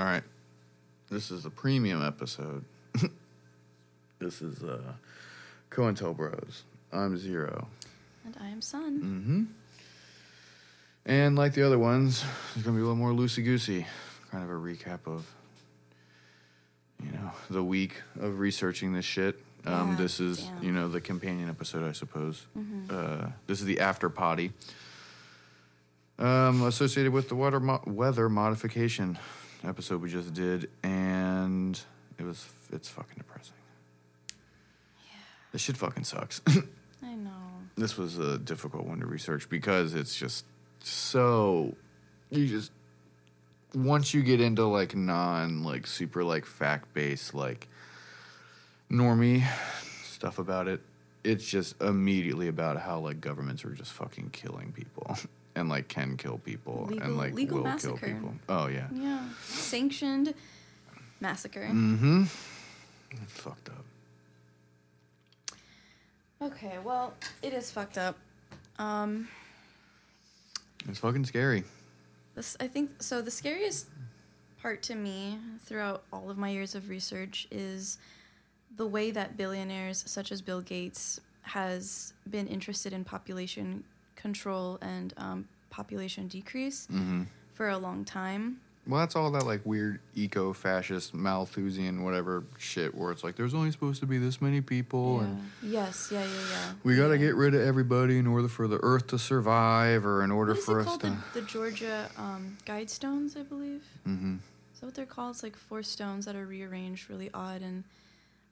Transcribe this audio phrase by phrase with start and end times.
[0.00, 0.22] All right.
[1.10, 2.64] This is a premium episode.
[4.18, 4.80] this is uh
[5.70, 6.62] COINTELBROS.
[6.90, 7.68] I'm Zero.
[8.24, 8.98] And I am Sun.
[8.98, 9.44] Mm-hmm.
[11.04, 12.24] And like the other ones,
[12.54, 13.86] it's gonna be a little more loosey goosey.
[14.30, 15.26] Kind of a recap of
[17.04, 19.38] you know, the week of researching this shit.
[19.66, 20.62] Um, Yeah, this is, damn.
[20.62, 22.46] you know, the companion episode, I suppose.
[22.56, 22.86] Mm-hmm.
[22.90, 24.52] Uh, this is the after potty.
[26.18, 29.18] Um, associated with the weather, mo- weather modification
[29.64, 31.80] episode we just did, and
[32.18, 33.54] it was it's fucking depressing.
[35.06, 35.16] Yeah.
[35.52, 36.40] This shit fucking sucks.
[37.02, 37.30] I know.
[37.76, 40.44] this was a difficult one to research because it's just
[40.80, 41.74] so
[42.30, 42.72] you just
[43.74, 47.68] once you get into like non like super like fact based like
[48.90, 49.44] normie
[50.04, 50.80] stuff about it
[51.24, 55.16] it's just immediately about how like governments are just fucking killing people
[55.56, 57.96] and like can kill people Legal- and like will massacre.
[57.98, 59.20] kill people oh yeah Yeah.
[59.44, 60.34] Sanctioned
[61.20, 61.68] massacre.
[61.70, 62.22] mm-hmm
[63.12, 63.84] it's fucked up
[66.42, 67.12] Okay, well,
[67.42, 68.16] it is fucked up.
[68.78, 69.28] Um,
[70.88, 71.64] it's fucking scary
[72.34, 73.20] this I think so.
[73.20, 73.88] The scariest
[74.62, 77.98] part to me throughout all of my years of research is
[78.76, 83.84] the way that billionaires such as Bill Gates has been interested in population
[84.20, 87.22] control and um, population decrease mm-hmm
[87.54, 88.58] for a long time.
[88.86, 93.70] Well, that's all that like weird eco-fascist Malthusian whatever shit where it's like there's only
[93.70, 96.08] supposed to be this many people and Yes.
[96.10, 96.22] Yeah.
[96.22, 96.26] Yeah.
[96.50, 96.72] Yeah.
[96.84, 97.26] we got to Yeah.
[97.26, 100.80] get rid of everybody in order for the Earth to survive or in order for
[100.80, 101.00] us called?
[101.02, 101.08] to.
[101.34, 103.84] The, the Georgia um, Guidestones, I believe.
[104.04, 104.36] hmm
[104.72, 105.34] Is that what they're called?
[105.34, 107.84] It's like four stones that are rearranged really odd, and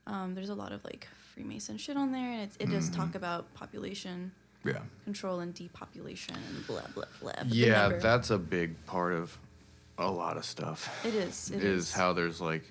[0.07, 3.15] um, there's a lot of like Freemason shit on there, and it's, it does talk
[3.15, 4.33] about population
[4.65, 4.79] Yeah.
[5.05, 7.33] control and depopulation and blah blah blah.
[7.37, 9.37] But Yeah, that's a big part of
[9.99, 10.89] a lot of stuff.
[11.05, 11.51] it is.
[11.51, 12.65] It is is how there's like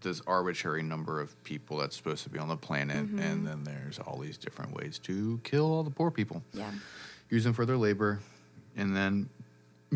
[0.00, 3.20] this arbitrary number of people that's supposed to be on the planet, Mhm.
[3.20, 6.72] and then there's all these different ways to kill all the poor people, Yeah.
[7.30, 8.18] use them for their labor,
[8.76, 9.28] and then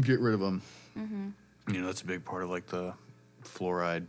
[0.01, 0.63] get rid of them.
[0.97, 1.29] Mm-hmm.
[1.75, 2.95] you know that's a big part of like the
[3.43, 4.07] fluoride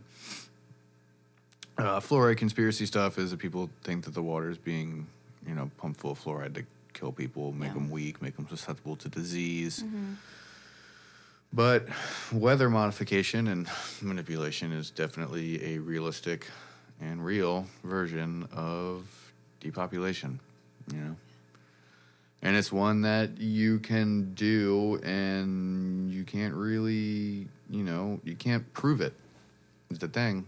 [1.76, 5.06] uh, fluoride conspiracy stuff is that people think that the water is being
[5.46, 6.64] you know pumped full of fluoride to
[6.98, 7.74] kill people make Yeah.
[7.74, 10.14] them weak make them susceptible to disease hmm
[11.50, 11.88] but
[12.30, 13.68] weather modification and
[14.02, 16.46] manipulation is definitely a realistic
[17.00, 19.06] and real version of
[19.60, 20.38] depopulation
[20.92, 21.16] you know
[22.42, 28.70] and it's one that you can do and you can't really you know you can't
[28.74, 29.14] prove it.
[29.90, 30.44] it is the thing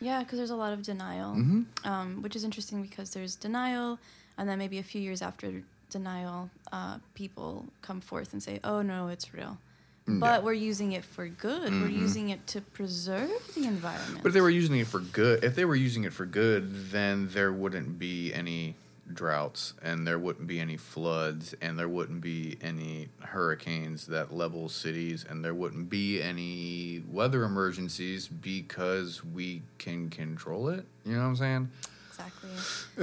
[0.00, 1.62] Yeah, because there's a lot of denial, mm-hmm.
[1.84, 3.98] um, which is interesting because there's denial,
[4.38, 5.48] and then maybe a few years after
[5.90, 9.58] denial, uh, people come forth and say, "Oh no, it's real."
[10.06, 10.44] Mm, But yeah.
[10.46, 11.72] we're using it for good.
[11.72, 11.98] We're Mhm.
[12.00, 14.22] using it to preserve the environment.
[14.22, 16.90] but if they were using it for good if they were using it for good
[16.90, 18.74] then there wouldn't be any
[19.14, 24.68] droughts and there wouldn't be any floods and there wouldn't be any hurricanes that level
[24.68, 31.20] cities and there wouldn't be any weather emergencies because we can control it you know
[31.20, 31.70] what i'm saying
[32.18, 32.50] exactly.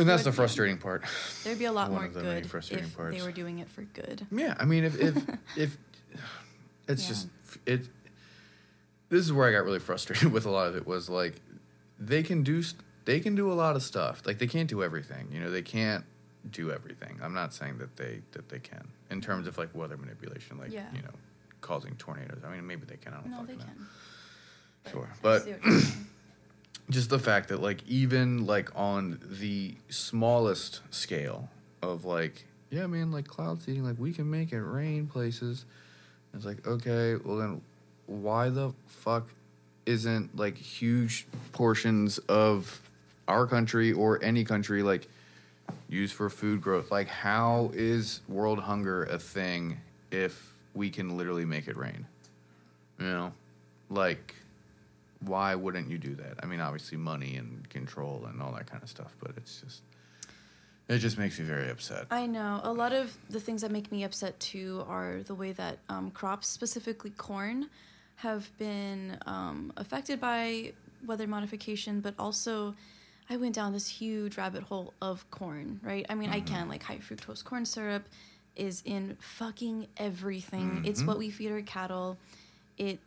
[0.02, 1.03] and that's the frustrating part
[1.44, 3.18] There'd be a lot One more of the many good frustrating if parts.
[3.18, 4.26] they were doing it for good.
[4.31, 5.16] Yeah, I mean, if if
[5.58, 5.78] if
[6.88, 7.08] it's Yeah.
[7.09, 7.28] just
[7.66, 7.88] it.
[9.09, 10.86] This is where I got really frustrated with a lot of it.
[10.88, 11.40] Was like
[12.00, 12.64] they can do
[13.06, 14.24] they can do a lot of stuff.
[14.26, 15.28] Like they can't do everything.
[15.32, 16.03] You know, they can't
[16.52, 17.20] do everything.
[17.24, 20.72] I'm not saying that they that they can in terms of like weather manipulation, like
[20.72, 20.86] Yeah.
[20.94, 21.14] you know,
[21.62, 22.42] causing tornadoes.
[22.46, 23.14] I mean, maybe they can.
[23.14, 23.70] I don't No, fucking they know.
[24.84, 24.92] can.
[24.92, 26.06] Sure, but see what you're saying.
[26.90, 31.50] Just the fact that like even like on the smallest scale
[31.81, 35.66] of like yeah man like cloud seeding like we can make it rain places.
[36.34, 37.62] It's like okay well then
[38.07, 39.28] why the fuck
[39.85, 42.81] isn't like huge portions of
[43.28, 45.07] our country or any country like
[45.90, 46.91] used for food growth?
[46.91, 49.78] Like how is world hunger a thing
[50.12, 52.06] if we can literally make it rain?
[53.00, 53.34] You know?
[53.90, 54.35] Like
[55.27, 56.35] why wouldn't you do that?
[56.43, 59.81] I mean, obviously money and control and all that kind of stuff, but it's just
[60.87, 62.05] it just makes me very upset.
[62.11, 65.51] I know a lot of the things that make me upset too are the way
[65.53, 67.69] that um, crops, specifically corn,
[68.17, 70.73] have been um, affected by
[71.05, 72.75] weather modification, but also.
[73.27, 76.05] I went down this huge rabbit hole of corn, right?
[76.07, 76.45] I mean, I Mm-hmm.
[76.45, 78.03] can like high fructose corn syrup
[78.55, 80.81] is in fucking everything.
[80.85, 81.07] It's Mhm.
[81.07, 82.19] what we feed our cattle.
[82.77, 82.99] It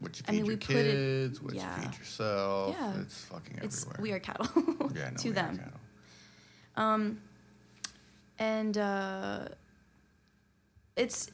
[0.00, 1.76] What you I feed mean, your put it- kids, what yeah.
[1.76, 2.76] you feed yourself.
[2.78, 3.00] Yeah.
[3.00, 4.02] It's fucking it's everywhere.
[4.02, 4.46] we are cattle
[4.94, 5.60] yeah, no, to them.
[6.76, 7.20] Um,
[8.38, 9.48] and uh,
[10.96, 11.30] it's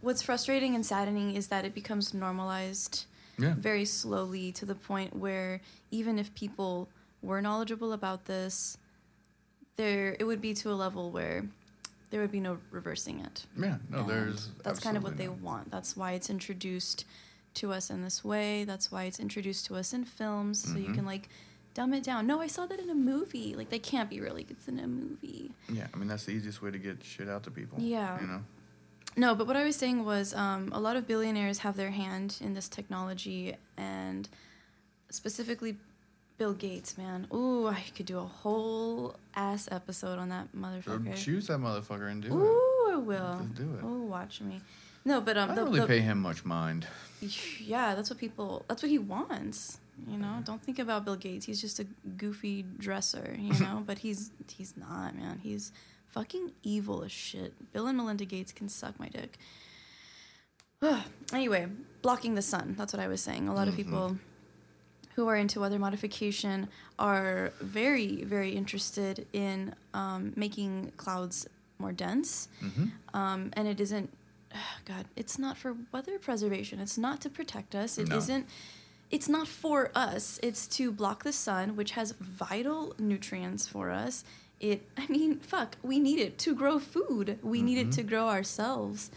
[0.00, 3.04] what's frustrating and saddening is that it becomes normalized
[3.38, 3.54] Yeah.
[3.58, 6.88] very slowly to the point where even if people
[7.22, 8.76] were knowledgeable about this,
[9.76, 11.44] there it would be to a level where
[12.10, 13.46] there would be no reversing it.
[13.58, 13.78] Yeah.
[13.90, 14.50] No, And there's.
[14.62, 15.70] that's kind of what they absolutely want.
[15.70, 17.04] That's why it's introduced
[17.54, 18.64] to us in this way.
[18.64, 20.94] That's why it's introduced to us in films, so you Mhm.
[20.94, 21.28] can like
[21.74, 22.26] dumb it down.
[22.26, 23.54] No, I saw that in a movie.
[23.56, 24.46] Like they can't be really.
[24.48, 25.52] It's in a movie.
[25.70, 27.78] Yeah, I mean that's the easiest way to get shit out to people.
[27.80, 28.20] Yeah.
[28.20, 28.42] You know.
[29.16, 32.38] No, but what I was saying was um, a lot of billionaires have their hand
[32.40, 34.28] in this technology, and
[35.10, 35.76] specifically
[36.38, 37.26] Bill Gates, man.
[37.32, 41.14] Ooh, I could do a whole ass episode on that motherfucker.
[41.16, 42.32] choose that motherfucker and do it.
[42.32, 43.38] Ooh, I will.
[43.42, 43.80] Just do it.
[43.84, 44.60] Oh, watch me.
[45.04, 46.86] No, but um, I don't really the- pay him much mind.
[47.60, 48.64] yeah, that's what people.
[48.68, 49.78] That's what he wants.
[50.08, 51.44] You know, don't think about Bill Gates.
[51.46, 53.36] He's just a goofy dresser.
[53.38, 55.38] You know, but he's he's not, man.
[55.42, 55.72] He's
[56.08, 57.52] fucking evil as shit.
[57.72, 59.38] Bill and Melinda Gates can suck my dick.
[61.32, 61.66] anyway,
[62.02, 62.74] blocking the sun.
[62.76, 63.48] That's what I was saying.
[63.48, 63.76] A lot of Mhm.
[63.78, 64.16] people
[65.14, 66.68] who are into weather modification
[66.98, 71.46] are very, very interested in um, making clouds
[71.78, 74.08] more dense hmm um, and it isn't
[74.84, 75.06] god.
[75.16, 76.78] It's not for weather preservation.
[76.80, 77.98] It's not to protect us.
[77.98, 78.18] It No.
[78.18, 78.44] not
[79.10, 80.40] it's not for us.
[80.42, 84.24] It's to block the sun which has vital nutrients for us.
[84.60, 87.38] It i mean fuck we need it to grow food.
[87.42, 87.94] We need it Mhm.
[87.96, 89.10] to grow ourselves.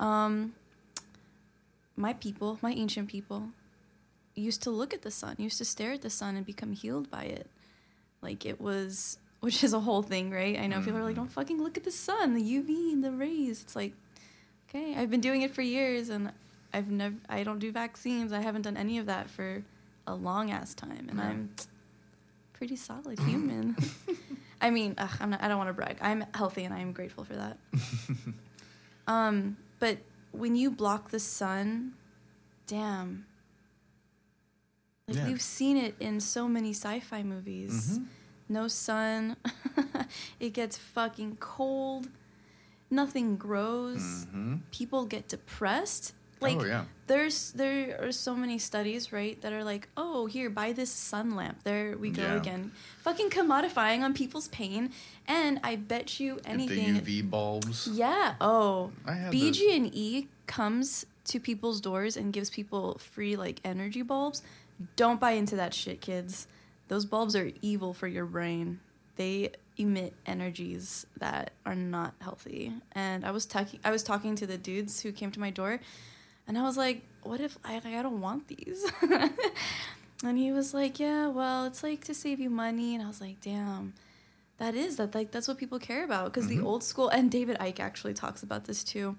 [0.00, 0.54] Um,
[1.96, 3.48] my people my ancient people
[4.34, 7.10] used to look at the sun used to stare at the sun and become healed
[7.10, 7.48] by it.
[8.22, 10.58] Like it was which is a whole thing right?
[10.58, 11.16] I know people are like Mhm.
[11.24, 13.62] don't fucking look at the sun the uv and the rays.
[13.62, 13.94] It's like
[14.68, 16.30] okay i've been doing it for years and
[16.72, 19.62] i've never i don't do vaccines i haven't done any of that for
[20.06, 21.24] a long ass time and Yeah.
[21.28, 21.50] i'm
[22.52, 23.76] pretty solid human
[24.60, 26.92] i mean ugh, i'm not i don't want to brag i'm healthy and i am
[26.92, 27.58] grateful for that
[29.06, 29.98] um but
[30.32, 31.92] when you block the sun
[32.66, 33.26] damn
[35.08, 35.26] like Yeah.
[35.28, 38.06] we've seen it in so many sci-fi movies Mhm.
[38.48, 39.36] no sun.
[40.40, 42.08] it gets fucking cold.
[42.90, 44.26] Nothing grows.
[44.32, 44.60] Mhm.
[44.70, 46.12] People get depressed.
[46.38, 46.84] Like oh yeah.
[47.06, 51.34] there's there are so many studies, right, that are like, "Oh, here, buy this sun
[51.34, 52.34] lamp." There we go Yeah.
[52.36, 52.72] again.
[53.00, 54.92] Fucking commodifying on people's pain,
[55.26, 57.88] and I bet you anything The UV bulbs.
[57.88, 58.34] Yeah.
[58.40, 58.92] Oh.
[59.06, 64.42] I BG and E comes to people's doors and gives people free like energy bulbs.
[64.94, 66.46] Don't buy into that shit, kids.
[66.88, 68.78] Those bulbs are evil for your brain.
[69.16, 72.72] They emit energies that are not healthy.
[72.92, 75.80] And I was talking I was talking to the dudes who came to my door
[76.48, 78.84] and I was like, "What if I like, I don't want these?"
[80.24, 83.20] and he was like, "Yeah, well, it's like to save you money." And I was
[83.20, 83.94] like, "Damn."
[84.58, 86.56] That is that like that's what people care about because Mhm.
[86.56, 89.16] the old school and David Icke actually talks about this too,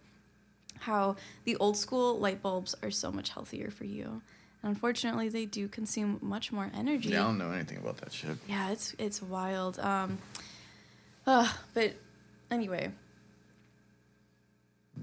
[0.80, 4.24] how the old school light bulbs are so much healthier for you.
[4.64, 7.10] And unfortunately, they do consume much more energy.
[7.10, 8.38] Yeah, I don't know anything about that shit.
[8.48, 9.78] Yeah, it's it's wild.
[9.78, 10.18] Um,
[11.28, 11.94] uh, but
[12.50, 12.92] anyway,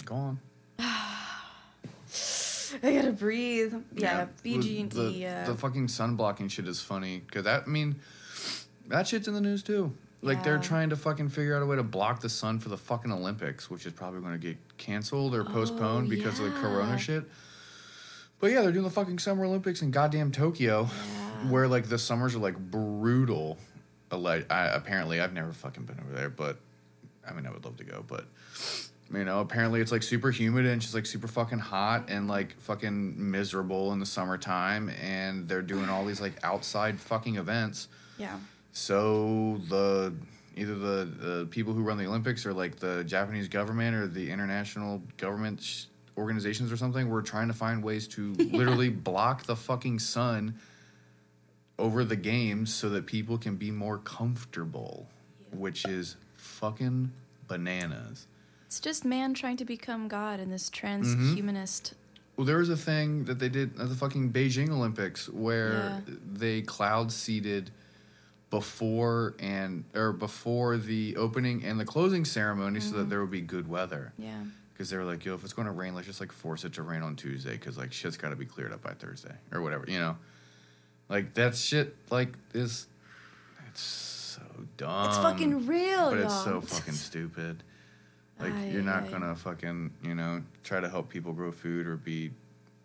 [0.04, 0.38] Go on.
[2.82, 3.74] I gotta breathe.
[3.94, 5.26] Yeah, the- BG and the, E.
[5.26, 7.96] Uh, the fucking sun blocking shit is funny because that I mean
[8.88, 9.92] that shit's in the news too.
[10.22, 12.78] Like they're trying to fucking figure out a way to block the sun for the
[12.78, 16.60] fucking Olympics, which is probably going to get canceled or postponed because of the Oh.
[16.62, 17.24] Corona shit.
[18.40, 21.50] But yeah, they're doing the fucking Summer Olympics in goddamn Tokyo, Yeah.
[21.50, 23.58] where like the summers are like brutal.
[24.10, 26.58] Alleg- I, apparently, I've never fucking been over there, but
[27.28, 28.26] I mean, I would love to go, but
[29.12, 32.58] you know, apparently it's like super humid and just like super fucking hot and like
[32.60, 37.88] fucking miserable in the summertime, and they're doing all these like outside fucking events.
[38.18, 38.38] yeah.
[38.76, 40.12] So the
[40.56, 44.30] either the, the people who run the Olympics or like the Japanese government or the
[44.30, 45.84] international government sh-
[46.18, 50.54] organizations or something, we're trying to find ways to literally block the fucking sun
[51.78, 55.06] over the games so that people can be more comfortable,
[55.52, 57.10] which is fucking
[57.48, 58.26] bananas.
[58.66, 61.34] It's just man trying to become God in this Mm-hmm.
[61.34, 61.92] transhumanist.
[62.36, 66.14] Well, there was a thing that they did at the fucking Beijing Olympics where Yeah.
[66.32, 67.70] they cloud seeded
[68.50, 73.10] before and or before the opening and the closing ceremony so that Mhm.
[73.10, 74.12] there would be good weather.
[74.18, 74.44] Yeah.
[74.72, 76.72] Because they were like, yo, if it's going to rain, let's just like force it
[76.74, 79.62] to rain on Tuesday because like shit's got to be cleared up by Thursday or
[79.62, 80.16] whatever, you know?
[81.08, 82.86] Like that shit, like, is.
[83.68, 84.42] It's so
[84.76, 85.08] dumb.
[85.08, 86.24] it's fucking real, But y'all.
[86.26, 87.62] it's so fucking stupid.
[88.40, 89.10] Like Ay, you're not ay.
[89.10, 92.30] gonna fucking you know try to help people grow food or be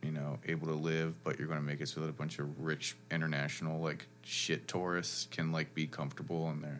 [0.03, 2.59] you know able to live, but you're gonna make it so that a bunch of
[2.59, 6.79] rich international like shit tourists can like be comfortable in their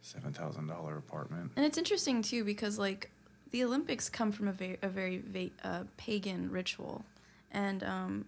[0.00, 1.50] seven thousand dollar apartment.
[1.56, 3.10] And it's interesting too because like
[3.50, 7.04] the Olympics come from a very a very va- uh, pagan ritual,
[7.50, 8.24] and um,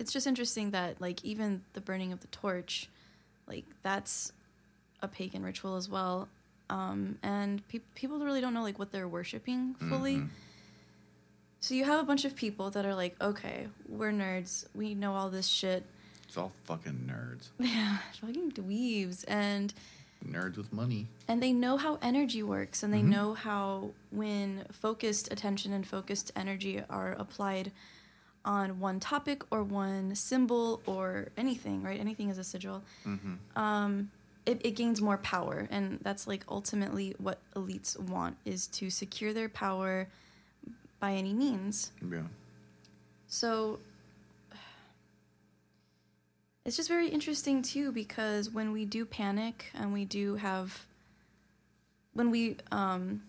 [0.00, 2.88] it's just interesting that like even the burning of the torch,
[3.46, 4.32] like that's
[5.02, 6.28] a pagan ritual as well,
[6.70, 10.16] um, and pe- people really don't know like what they're worshiping fully.
[10.16, 10.28] Mhm.
[11.60, 15.14] So you have a bunch of people that are like, okay, we're nerds, we know
[15.14, 15.84] all this shit.
[16.26, 17.48] It's all fucking nerds.
[17.58, 19.72] Yeah, fucking dweebs, and
[20.26, 21.06] Nerds with money.
[21.28, 23.08] and they know how energy works and they Mhm.
[23.08, 27.72] know how when focused attention and focused energy are applied
[28.44, 33.34] on one topic or one symbol or anything right anything is a sigil Mm-hmm.
[33.60, 34.10] um,
[34.46, 39.32] it, it gains more power and that's like ultimately what elites want is to secure
[39.34, 40.08] their power
[40.98, 42.22] by any means Yeah.
[43.28, 43.78] so
[46.64, 50.84] it's just very interesting too because when we do panic and we do have
[52.12, 53.22] when we um,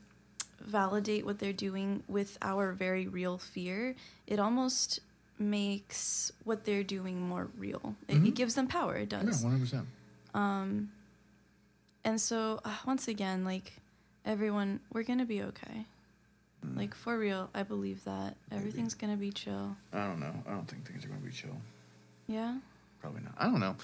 [0.65, 3.95] validate what they're doing with our very real fear,
[4.27, 4.99] it almost
[5.39, 7.95] makes what they're doing more real.
[8.07, 8.35] It, it Mhm.
[8.35, 8.95] gives them power.
[8.95, 9.23] It does.
[9.41, 9.87] Yeah, one hundred percent.
[10.33, 10.91] Um,
[12.03, 13.73] and so uh, once again, like
[14.25, 15.85] everyone, we're gonna be okay.
[16.75, 18.59] Like for real, I believe that Maybe.
[18.59, 19.75] everything's gonna be chill.
[19.91, 20.33] I don't know.
[20.47, 21.57] I don't think things are gonna be chill.
[22.27, 22.59] Yeah.
[22.99, 23.33] Probably not.
[23.37, 23.75] I don't know.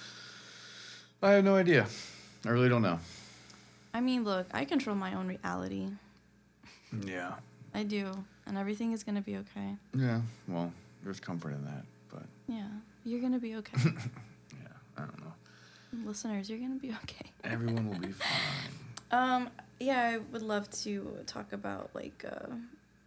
[1.23, 1.87] I have no idea.
[2.45, 2.99] I really don't know.
[3.95, 5.87] I mean, look, I control my own reality.
[7.05, 7.33] Yeah.
[7.73, 8.11] I do,
[8.45, 9.75] and everything is gonna be okay.
[9.95, 10.21] Yeah.
[10.47, 10.71] Well,
[11.03, 12.67] there's comfort in that, but Yeah,
[13.05, 13.77] you're gonna be okay.
[14.53, 14.67] yeah,
[14.97, 15.33] I don't know.
[16.05, 17.31] Listeners, you're gonna be okay.
[17.43, 18.31] Everyone will be fine.
[19.11, 22.47] Um, yeah, I would love to talk about like uh,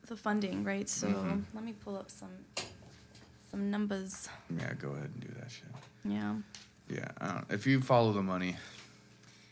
[0.07, 0.89] the funding, right?
[0.89, 1.43] So Mhm.
[1.55, 2.31] let me pull up some
[3.51, 4.29] some numbers.
[4.57, 5.65] Yeah, go ahead and do that shit.
[6.05, 6.37] Yeah.
[6.89, 8.57] Yeah, I don't, if you follow the money,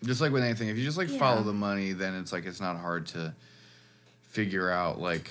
[0.05, 2.61] just like with anything, if you just like follow the money, then it's like it's
[2.61, 3.35] not hard to
[4.29, 5.31] figure out like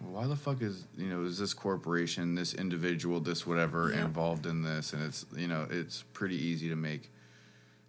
[0.00, 4.04] why the fuck is you know is this corporation, this individual, this whatever Yep.
[4.04, 7.10] involved in this, and it's you know it's pretty easy to make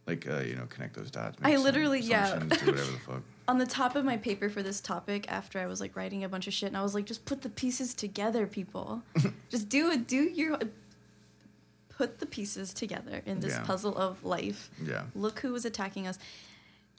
[0.08, 1.38] like uh, you know connect those dots.
[1.44, 2.36] I literally- yeah.
[2.40, 2.56] the
[3.06, 3.22] fuck.
[3.46, 6.30] On the top of my paper for this topic, after I was like writing a
[6.30, 9.02] bunch of shit, and I was like, just put the pieces together, people.
[9.50, 10.08] just do it.
[10.08, 10.58] Do your.
[11.90, 13.64] Put the pieces together in this Yeah.
[13.66, 14.70] puzzle of life.
[14.84, 16.18] Yeah, Look who was attacking us.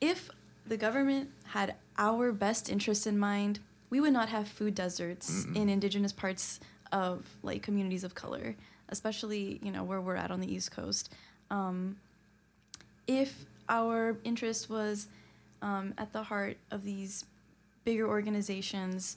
[0.01, 0.31] If
[0.67, 5.57] the government had our best interest in mind, we would not have food deserts Mm-mm.
[5.57, 6.61] in indigenous parts
[6.93, 8.55] of like communities of color,
[8.89, 11.13] especially you know where we're at on the East Coast.
[11.51, 11.97] Um,
[13.07, 15.09] if our interest was
[15.63, 17.25] um, at the heart of these
[17.85, 19.17] bigger organizations,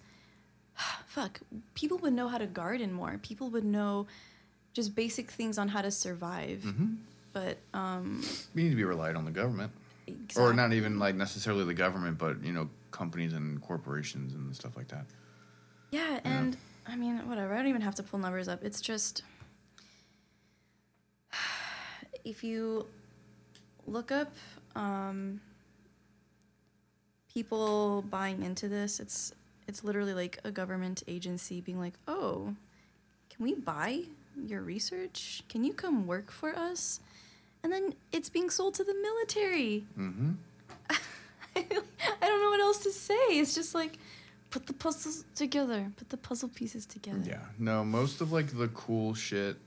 [1.07, 1.39] fuck,
[1.73, 3.19] people would know how to garden more.
[3.23, 4.07] People would know
[4.73, 6.63] just basic things on how to survive.
[6.63, 6.95] hmm
[7.33, 8.23] But um,
[8.53, 9.71] we need to be relied on the government,
[10.37, 14.75] or not even like necessarily the government, but you know companies and corporations and stuff
[14.77, 15.05] like that.
[15.91, 17.53] Yeah, and I mean, whatever.
[17.53, 18.63] I don't even have to pull numbers up.
[18.63, 19.23] It's just
[22.23, 22.87] if you
[23.85, 24.33] look up
[24.75, 25.39] um,
[27.33, 29.33] people buying into this, it's
[29.67, 32.55] it's literally like a government agency being like, "Oh,
[33.29, 34.03] can we buy
[34.45, 35.43] your research?
[35.49, 36.99] Can you come work for us?"
[37.67, 39.83] And then it's being sold to the military.
[39.99, 40.31] Mm-hmm.
[40.89, 41.65] I
[42.21, 43.13] don't know what else to say.
[43.31, 43.99] It's just like
[44.51, 47.19] put the puzzles together, put the puzzle pieces together.
[47.25, 47.41] Yeah.
[47.59, 49.57] No, most of like the cool shit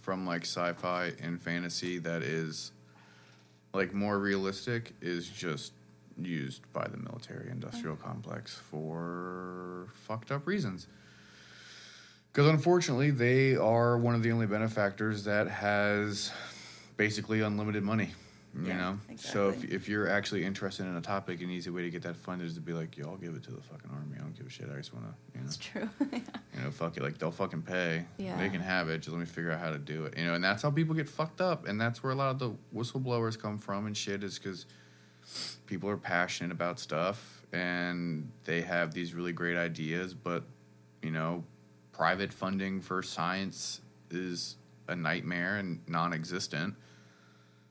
[0.00, 2.70] from like sci-fi and fantasy that is
[3.74, 5.72] like more realistic is just
[6.16, 10.86] used by the military industrial complex for fucked up reasons.
[12.34, 16.30] Cuz unfortunately, they are one of the only benefactors that has
[17.02, 18.10] basically unlimited money.
[18.58, 21.82] You Yeah, know, so if, if you're actually interested in a topic, an easy way
[21.82, 23.90] to get that funded is to be like, "Yo, I'll give it to the fucking
[23.92, 24.16] army.
[24.16, 24.68] I don't give a shit.
[24.72, 25.88] I just want to, you know, It's true.
[26.12, 27.02] you know, fuck it.
[27.02, 28.06] Like they'll fucking pay.
[28.16, 28.38] Yeah.
[28.38, 28.98] They can have it.
[28.98, 30.16] Just let me figure out how to do it.
[30.16, 31.68] You know, and that's how people get fucked up.
[31.68, 34.64] And that's where a lot of the whistleblowers come from and shit is because
[35.66, 40.42] people are passionate about stuff and they have these really great ideas, but
[41.02, 41.44] you know,
[41.92, 44.56] private funding for science is
[44.88, 46.74] a nightmare and non-existent.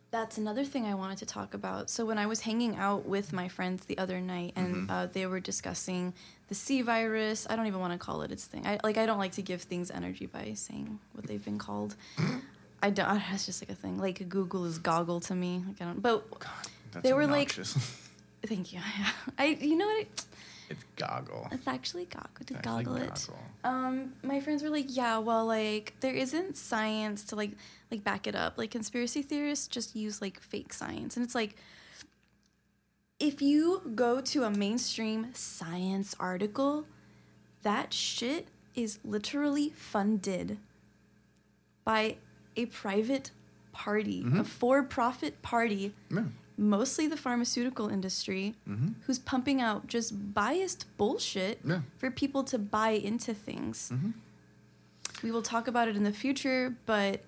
[0.10, 1.90] That's another thing I wanted to talk about.
[1.90, 4.92] So when I was hanging out with my friends the other night, and Mhm.
[4.92, 6.14] uh, they were discussing
[6.48, 7.46] the C virus.
[7.50, 8.66] I don't even want to call it its thing.
[8.66, 8.98] I like.
[8.98, 11.96] I don't like to give things energy by saying what they've been called.
[12.82, 13.22] I don't.
[13.34, 13.98] It's just like a thing.
[14.00, 15.62] Like Google is goggle to me.
[15.68, 16.02] Like I don't.
[16.02, 16.52] But God,
[16.94, 17.52] that's They were like-
[18.46, 18.80] thank you.
[19.38, 19.46] I.
[19.60, 20.08] You know what?
[20.70, 21.48] It's goggle.
[21.52, 22.30] It's actually goggle.
[22.46, 23.08] To It's actually goggle it.
[23.10, 23.40] goggle.
[23.64, 27.52] Um, my friends were like, yeah, well, like there isn't science to like
[27.92, 28.58] like back it up.
[28.58, 31.56] Like conspiracy theorists just use like fake science, and it's like
[33.20, 36.86] if you go to a mainstream science article,
[37.64, 40.58] that shit is literally funded
[41.84, 42.18] by
[42.56, 43.32] a private
[43.72, 44.46] party, a Mhm.
[44.46, 46.26] for-profit party, Yeah.
[46.58, 48.96] Mostly the pharmaceutical industry, Mhm.
[49.06, 51.82] who's pumping out just biased bullshit Yeah.
[51.98, 53.92] for people to buy into things.
[53.94, 54.14] Mhm.
[55.24, 57.24] We will talk about it in the future, but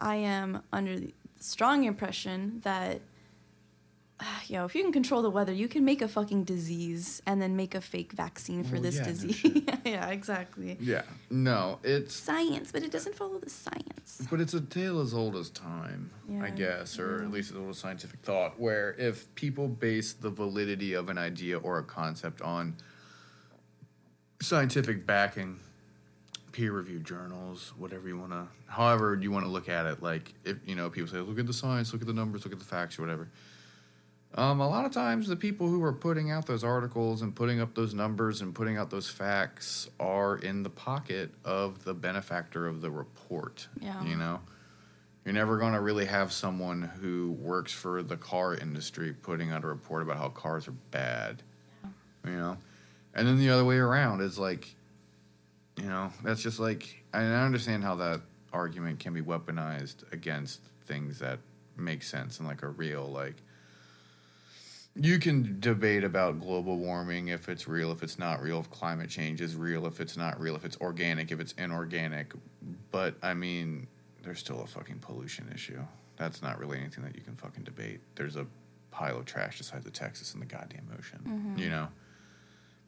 [0.00, 3.00] I am under the strong impression that,
[4.46, 7.56] yo, if you can control the weather, you can make a fucking disease and then
[7.56, 9.36] make a fake vaccine for Well, this yeah, disease.
[9.36, 9.78] shit.
[9.84, 10.76] yeah, exactly.
[10.80, 11.02] Yeah.
[11.30, 14.26] No, it's Science, but it doesn't follow the science.
[14.30, 16.10] But it's a tale as old as time,
[16.40, 17.24] I guess, or Yeah.
[17.26, 21.18] at least as old as scientific thought, where if people base the validity of an
[21.18, 22.76] idea or a concept on
[24.40, 25.58] scientific backing,
[26.52, 30.34] peer reviewed journals, whatever you want to, however you want to look at it, like
[30.44, 32.58] if, you know, people say, look at the science, look at the numbers, look at
[32.58, 33.28] the facts, or whatever.
[34.34, 37.60] Um, a lot of times, the people who are putting out those articles and putting
[37.60, 42.66] up those numbers and putting out those facts are in the pocket of the benefactor
[42.66, 43.68] of the report.
[43.78, 44.02] Yeah.
[44.04, 44.40] You know,
[45.24, 49.64] you're never going to really have someone who works for the car industry putting out
[49.64, 51.42] a report about how cars are bad.
[52.24, 52.30] Yeah.
[52.30, 52.56] You know,
[53.14, 54.74] and then the other way around is like,
[55.76, 61.18] you know, that's just like, I understand how that argument can be weaponized against things
[61.18, 61.38] that
[61.76, 63.36] make sense and like are real, like
[64.94, 69.08] you can debate about global warming if it's real, if it's not real, if climate
[69.08, 72.32] change is real, if it's not real, if it's organic, if it's inorganic.
[72.90, 73.86] But I mean,
[74.22, 75.80] there's still a fucking pollution issue.
[76.16, 78.00] That's not really anything that you can fucking debate.
[78.16, 78.46] There's a
[78.90, 81.58] pile of trash the size of Texas in the goddamn ocean, mm-hmm.
[81.58, 81.88] you know?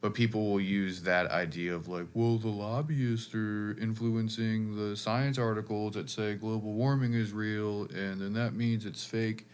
[0.02, 5.38] But people will use that idea of like, well, the lobbyists are influencing the science
[5.38, 9.46] articles that say global warming is real, and then that means it's fake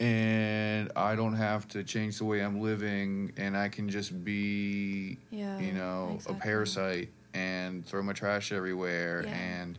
[0.00, 5.18] and I don't have to change the way I'm living, and I can just be,
[5.30, 6.36] Yeah, you know, exactly.
[6.36, 9.34] a parasite and throw my trash everywhere Yeah.
[9.34, 9.78] and,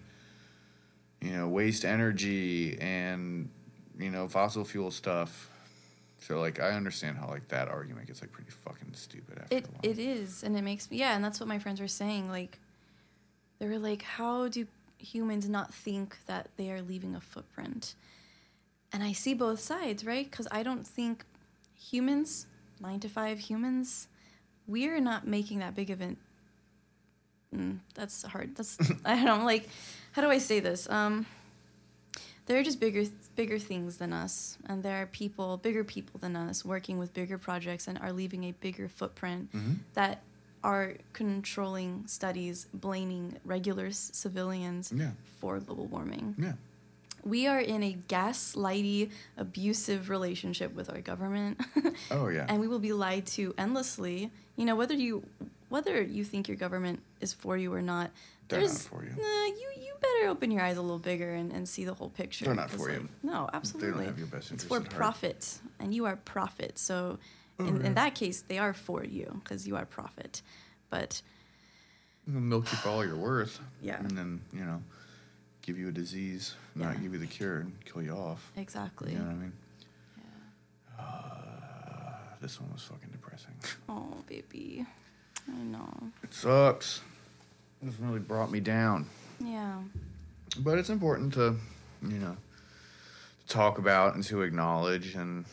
[1.22, 3.50] you know, waste energy and,
[3.98, 5.49] you know, fossil fuel stuff.
[6.19, 9.67] So like, I understand how like that argument gets like pretty fucking stupid after It
[9.84, 12.30] it is, and it makes me yeah, and that's what my friends were saying.
[12.30, 12.58] Like,
[13.60, 14.65] they were like, "How do
[14.97, 17.93] humans not think that they are leaving a footprint?"
[18.95, 20.23] And I see both sides, right?
[20.31, 21.25] Because I don't think
[21.77, 22.47] humans,
[22.79, 24.08] nine to five humans,
[24.67, 26.15] we are not making that big of an.
[27.53, 28.55] Mm, that's hard.
[28.55, 29.67] That's I don't know, like.
[30.13, 30.89] How do I say this?
[30.89, 31.25] Um,
[32.45, 33.03] there are just bigger
[33.36, 37.38] bigger things than us and there are people bigger people than us working with bigger
[37.38, 39.79] projects and are leaving a bigger footprint Mhm.
[39.95, 40.21] that
[40.63, 45.12] are controlling studies blaming regular civilians Yeah.
[45.41, 46.53] for global warming Yeah.
[47.25, 51.59] We are in a gaslighty abusive relationship with our government
[52.11, 52.45] Oh yeah.
[52.47, 55.23] and we will be lied to endlessly you know whether you
[55.69, 58.11] whether you think your government is for you or not
[58.47, 59.09] They're not for you.
[59.09, 62.09] Nah, you you better open your eyes a little bigger and, and see the whole
[62.09, 63.09] picture They're not for you.
[63.23, 64.95] no absolutely They don't have your best it's interest for at heart.
[64.95, 67.17] profit and you are profit so
[67.57, 67.85] Oh, in, yeah.
[67.88, 70.41] in that case they are for you because you are profit
[70.89, 71.21] but
[72.27, 73.59] They'll milk you for all you're worth.
[73.83, 73.99] Yeah.
[73.99, 74.81] And then, you know,
[75.65, 78.51] give you a disease, not give you the cure and kill you off.
[78.56, 79.54] exactly You know what I mean?
[80.97, 81.04] Uh,
[82.41, 83.54] this one was fucking depressing.
[83.89, 84.86] oh baby
[85.47, 85.89] i know
[86.23, 87.01] It sucks.
[87.82, 89.08] This really brought me down.
[89.39, 89.78] yeah
[90.60, 91.56] But it's important to,
[92.01, 92.38] you know,
[93.47, 95.15] to talk about and to acknowledge.
[95.15, 95.45] And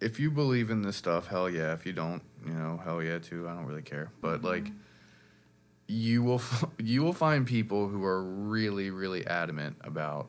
[0.00, 1.72] if you believe in this stuff, hell yeah.
[1.72, 3.48] If you don't, you know, hell yeah too.
[3.48, 4.10] I don't really care.
[4.20, 4.70] But like,
[5.92, 10.28] you will f- you will find people who are really really adamant about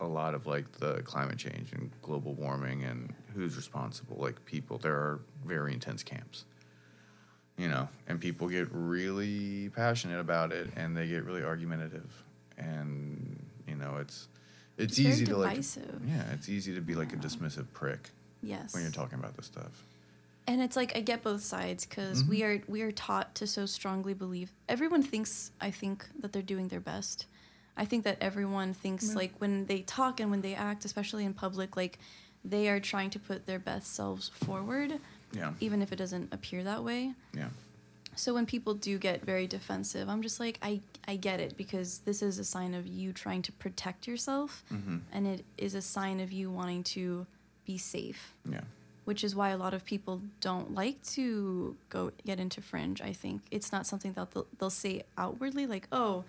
[0.00, 4.16] a lot of like the climate change and global warming and who's responsible.
[4.18, 6.44] Like people, there are very intense camps.
[7.58, 12.10] You know, and people get really passionate about it, and they get really argumentative,
[12.56, 14.28] and you know, it's
[14.78, 16.00] it's, It's easy to divisive.
[16.00, 18.08] like yeah, it's easy to be like a dismissive prick
[18.42, 19.84] yes when you're talking about this stuff.
[20.50, 23.66] And it's like I get both sides because we are we are taught to so
[23.66, 24.52] strongly believe.
[24.68, 27.26] Everyone thinks I think that they're doing their best.
[27.76, 31.34] I think that everyone thinks like when they talk and when they act, especially in
[31.34, 31.98] public, like
[32.44, 34.98] they are trying to put their best selves forward,
[35.32, 37.14] Yeah, even if it doesn't appear that way.
[37.32, 37.50] yeah,
[38.16, 42.00] So when people do get very defensive, I'm just like I I get it because
[42.00, 45.82] this is a sign of you trying to protect yourself, hmm and it is a
[45.82, 47.26] sign of you wanting to
[47.64, 48.64] be safe yeah,
[49.04, 53.12] which is why a lot of people don't like to go get into fringe i
[53.12, 53.42] think.
[53.50, 56.24] It's not something that they'll, they'll say outwardly like oh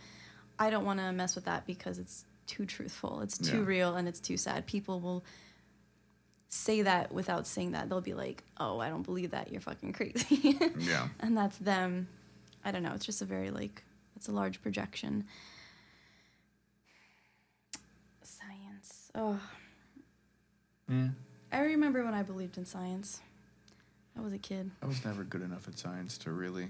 [0.59, 3.65] i don't want to mess with that because it's too truthful it's too Yeah.
[3.65, 4.65] real and it's too sad.
[4.65, 5.23] People will
[6.49, 7.87] say that without saying that.
[7.87, 9.51] They'll be like oh i don't believe that.
[9.51, 10.57] You're fucking crazy.
[10.79, 11.07] Yeah.
[11.21, 12.07] and that's them.
[12.65, 12.93] I don't know.
[12.93, 13.83] It's just a very like
[14.17, 15.25] it's a large projection.
[18.23, 19.11] Science.
[19.15, 19.39] Oh,
[20.89, 20.95] Yeah.
[20.95, 21.13] Mm.
[21.51, 23.19] I remember when I believed in science.
[24.17, 24.71] I was a kid.
[24.81, 26.67] I was never good enough at science to really.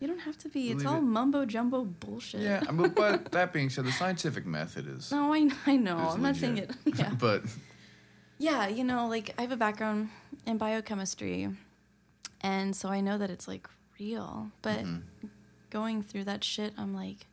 [0.00, 0.70] You don't have to be.
[0.70, 1.02] It's all it.
[1.02, 2.40] mumbo jumbo bullshit.
[2.40, 5.10] Yeah, but, but that being said, the scientific method is.
[5.12, 5.96] No, I, I know.
[5.96, 6.70] I'm not saying it.
[6.96, 7.10] Yeah.
[7.18, 7.42] but
[8.38, 10.08] Yeah, you know, like I have a background
[10.46, 11.48] in biochemistry,
[12.40, 13.68] and so I know that it's like
[14.00, 14.50] real.
[14.62, 15.02] But Mhm.
[15.70, 17.26] going through that shit, I'm like,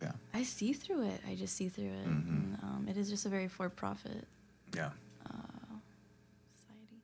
[0.00, 1.20] yeah, I see through it.
[1.28, 2.06] I just see through it.
[2.06, 2.28] Mhm.
[2.28, 4.26] And, um, it is just a very for-profit
[4.74, 4.90] yeah,
[5.26, 5.76] uh,
[6.56, 7.02] society.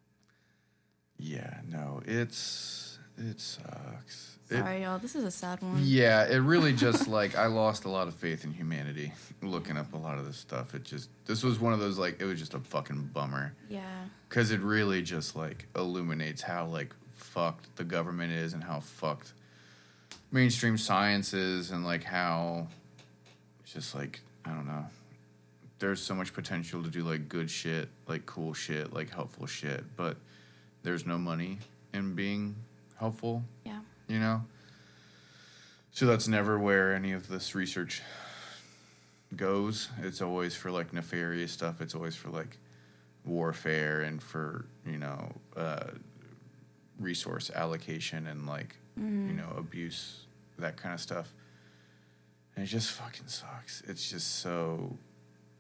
[1.19, 1.59] Yeah.
[1.69, 4.33] No, it's it sucks.
[4.49, 4.99] It- Sorry, y'all.
[5.01, 5.81] This is a sad one.
[5.83, 9.93] Yeah, it really just like I lost a lot of faith in humanity looking up
[9.93, 10.75] a lot of this stuff.
[10.75, 13.83] It just this was one of those like it was just a fucking bummer Yeah.
[14.29, 19.33] because it really just like illuminates how like fucked the government is and how fucked
[20.31, 22.67] mainstream science is and like how
[23.65, 24.87] it's just like I don't know.
[25.79, 29.83] There's so much potential to do like good shit, like cool shit, like helpful shit,
[29.97, 30.17] but
[30.87, 31.59] there's no money
[31.93, 32.55] in being
[32.97, 33.81] helpful Yeah.
[34.07, 34.45] you know?
[35.91, 38.03] So that's never where any of this research
[39.35, 39.89] goes.
[40.01, 41.81] It's always for like nefarious stuff.
[41.81, 42.57] It's always for like
[43.25, 45.89] warfare and for you know uh,
[47.01, 49.27] resource allocation and like Mhm.
[49.29, 50.27] you know abuse
[50.59, 51.33] that kind of stuff.
[52.55, 53.81] And it just fucking sucks.
[53.89, 54.97] It's just so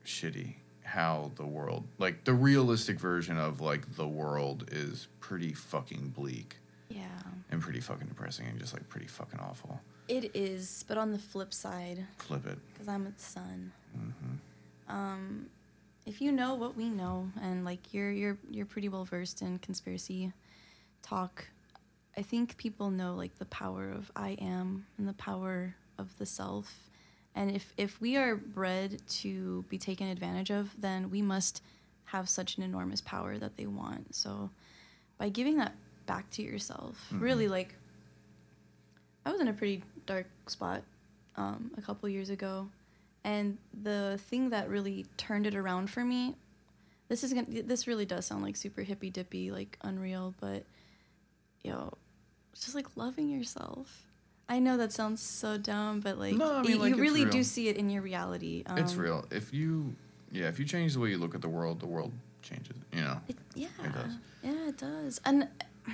[0.05, 0.55] shitty
[0.87, 6.57] how the world like the realistic version of like the world is pretty fucking bleak
[6.89, 7.03] Yeah.
[7.51, 9.81] and pretty fucking depressing and just like pretty fucking awful.
[10.09, 12.59] It is, but on the flip side, Flip it.
[12.73, 13.73] because I'm a son.
[13.93, 14.37] hmm
[14.89, 15.47] um,
[16.07, 19.59] if you know what we know and like you're you're you're pretty well versed in
[19.59, 20.33] conspiracy
[21.03, 21.45] talk
[22.17, 26.27] i think people know like the power of i am and the power of the
[26.27, 26.73] self
[27.37, 31.63] and if if we are bred to be taken advantage of then we must
[32.07, 34.15] have such an enormous power that they want.
[34.15, 34.51] So
[35.19, 35.75] by giving that
[36.07, 37.21] back to yourself Mhm.
[37.21, 37.75] really like
[39.25, 40.83] i was in a pretty dark spot
[41.37, 42.69] um, a couple years ago.
[43.25, 46.37] And the thing that really turned it around for me
[47.09, 50.65] this is gonna this really does sound like super hippy dippy like unreal but
[51.63, 51.93] yo
[52.53, 54.06] it's just like loving yourself
[54.49, 57.23] i know that sounds so dumb but like, No, I mean, you, like, you really
[57.25, 57.33] real.
[57.33, 59.25] do see it in your reality um, it's real.
[59.31, 59.95] If you,
[60.31, 62.77] yeah, if you change the way you look at the world, the world changes.
[62.93, 63.21] You know.
[63.29, 64.13] it, yeah It does.
[64.43, 65.49] yeah it does and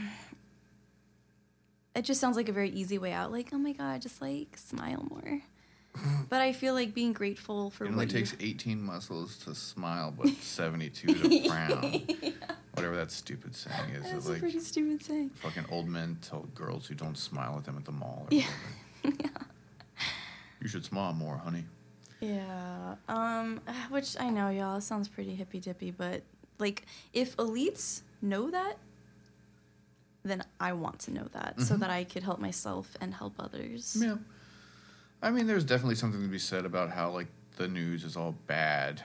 [1.94, 4.56] it just sounds like a very easy way out like oh my god just like
[4.56, 5.40] smile more
[6.30, 10.12] but i feel like being grateful for It only takes you 18 muscles to smile,
[10.16, 12.02] but 72 to frown.
[12.74, 14.02] Whatever that stupid saying is.
[14.02, 17.56] that's It's a like pretty stupid saying fucking old men tell girls who don't smile
[17.58, 18.26] at them at the mall.
[18.30, 18.46] Or Yeah.
[19.02, 19.30] whatever.
[20.62, 21.64] You should smile more, honey.
[22.20, 22.94] Yeah.
[23.08, 26.22] Um which I know y'all sounds pretty hippy dippy, but
[26.58, 28.78] like if elites know that
[30.24, 31.80] then I want to know that so Mhm.
[31.80, 33.96] that I could help myself and help others.
[34.00, 34.16] Yeah.
[35.22, 38.34] I mean, there's definitely something to be said about how like the news is all
[38.46, 39.04] bad,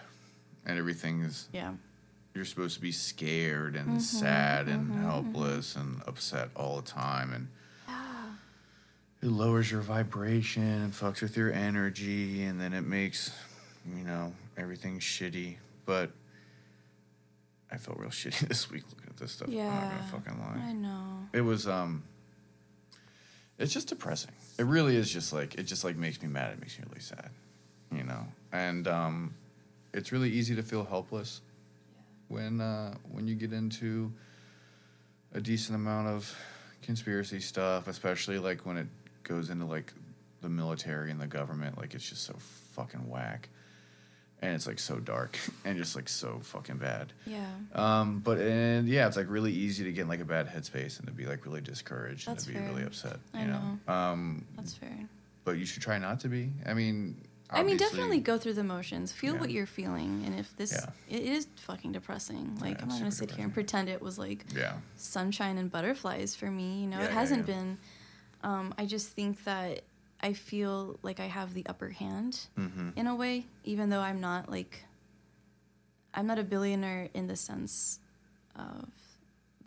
[0.65, 1.73] and everything is Yeah.
[2.34, 6.88] you're supposed to be scared and Mhm, sad and mhm, helpless and upset all the
[6.88, 7.47] time and
[9.21, 13.32] it lowers your vibration and fucks with your energy and then it makes
[13.88, 16.12] you know everything shitty but
[17.71, 19.89] i felt real shitty this week looking at this stuff i'm not Yeah.
[19.89, 21.27] gonna fucking lie I know.
[21.34, 22.03] it was um
[23.60, 24.32] it's just depressing.
[24.58, 26.54] It really is just like it just like makes me mad.
[26.54, 27.30] It makes me really sad
[27.91, 28.26] you know?
[28.52, 29.34] And um
[29.93, 31.41] it's really easy to feel helpless
[32.28, 34.12] when uh when you get into
[35.34, 36.38] a decent amount of
[36.82, 38.88] conspiracy stuff especially like when it
[39.24, 39.93] goes into like
[40.41, 41.78] the military and the government.
[41.78, 42.36] Like it's just so
[42.76, 43.50] fucking whack
[44.41, 47.45] and it's like so dark and just like so fucking bad Yeah.
[47.73, 51.00] um, but and yeah, it's like really easy to get in like a bad headspace
[51.00, 53.17] and to be like really discouraged That's and to be really upset.
[53.34, 53.80] I You know.
[53.93, 54.97] Um, That's fair.
[55.45, 56.52] but you should try not to be.
[56.65, 59.13] I mean, I mean, definitely go through the motions.
[59.13, 59.39] Feel Yeah.
[59.39, 61.15] what you're feeling, and if this Yeah.
[61.17, 62.58] it is fucking depressing.
[62.60, 64.73] Like Yeah, I'm not gonna sit here and pretend it was like Yeah.
[64.97, 66.82] sunshine and butterflies for me.
[66.82, 67.78] You know, it hasn't been.
[68.43, 69.82] Um, I just think that
[70.21, 72.89] I feel like I have the upper hand Mm-hmm.
[72.95, 74.84] in a way, even though I'm not like.
[76.13, 77.99] I'm not a billionaire in the sense
[78.56, 78.88] of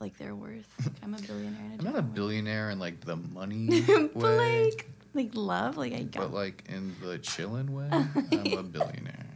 [0.00, 0.66] like their worth.
[0.82, 2.08] Like, I'm a billionaire in a I'm not a way.
[2.14, 6.22] billionaire in like the money but way, like, like love, like I got.
[6.22, 9.26] but like in the chilling way, I'm a billionaire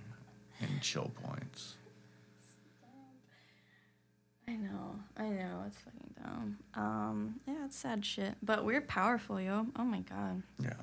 [0.61, 1.75] in chill points.
[4.55, 6.59] I know, I know, it's fucking dumb.
[6.75, 9.67] Um, yeah, it's sad shit, but we're powerful, yo.
[9.77, 10.75] Oh my god, Yeah.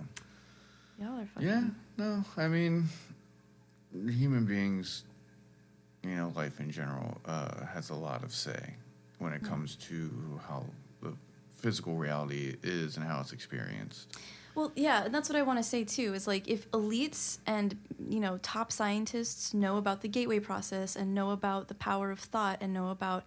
[1.00, 1.48] y'all are fucking.
[1.48, 1.64] Yeah.
[1.98, 2.86] No, I mean,
[3.94, 5.06] human beings
[6.04, 8.74] you know, life in general uh, has a lot of say
[9.20, 10.10] when it comes to
[10.48, 10.66] how
[11.04, 11.14] the
[11.56, 14.18] physical reality is and how it's experienced.
[14.56, 16.14] Well, yeah, and that's what I want to say too.
[16.16, 17.78] Is like if elites and
[18.10, 22.20] you know top scientists know about the gateway process and know about the power of
[22.20, 23.24] thought and know about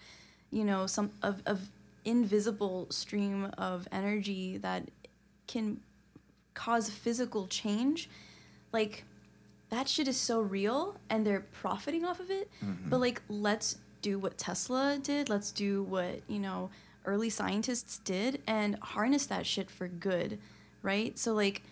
[0.54, 1.60] you know some of of
[2.04, 4.90] invisible stream of energy that
[5.46, 5.80] can
[6.54, 8.08] cause physical change,
[8.72, 9.04] like
[9.70, 12.50] that shit is so real and they're profiting off of it.
[12.64, 12.90] Mm-hmm.
[12.90, 15.28] But like, let's do what Tesla did.
[15.28, 16.70] Let's do what you know
[17.04, 20.38] early scientists did and harness that shit for good
[20.84, 21.18] right?
[21.18, 21.62] So like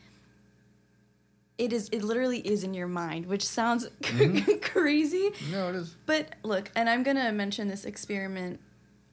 [1.58, 4.58] it is it literally is in your mind, which sounds mm-hmm.
[4.60, 5.30] crazy.
[5.52, 5.94] No, it is.
[6.06, 8.58] But look, and I'm to mention this experiment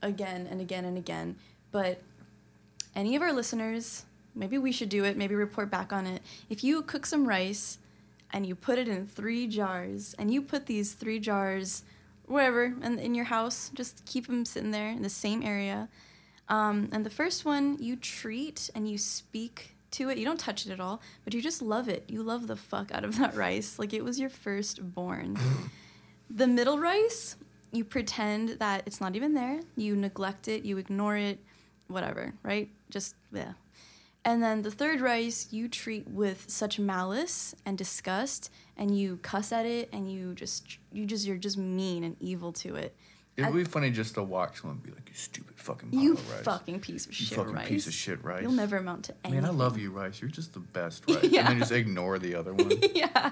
[0.02, 1.36] again and again and again,
[1.72, 2.02] but
[2.96, 6.22] any of our listeners, maybe we should do it, maybe report back on it.
[6.50, 7.78] If you cook some rice
[8.32, 11.84] and you put it in 3 jars and you put these 3 jars
[12.26, 15.90] wherever in, in your house, just keep them sitting there in the same area.
[16.48, 20.18] Um, and the first one you treat and you speak to it.
[20.18, 22.04] You don't touch it at all, but you just love it.
[22.08, 23.80] You love the fuck out of that rice.
[23.80, 25.38] Like it was your firstborn.
[26.30, 27.36] the middle rice,
[27.72, 29.60] you pretend that it's not even there.
[29.76, 31.40] You neglect it, you ignore it,
[31.88, 32.70] whatever, right?
[32.90, 33.54] Just, yeah.
[34.26, 39.52] And then the third rice, you treat with such malice and disgust, and you cuss
[39.52, 42.96] at it, and you just, you just, you're just mean and evil to it.
[43.38, 46.14] It I- would be funny just to watch someone be like, "You stupid fucking You
[46.16, 46.44] of rice.
[46.44, 47.68] fucking piece of You shit fucking rice.
[47.70, 48.42] piece of shit rice.
[48.44, 49.44] You'll never amount to anything.
[49.44, 50.20] Man, I love you, rice.
[50.22, 51.24] You're just the best, rice.
[51.24, 51.42] Yeah.
[51.42, 52.72] And then just ignore the other one.
[52.94, 53.32] yeah,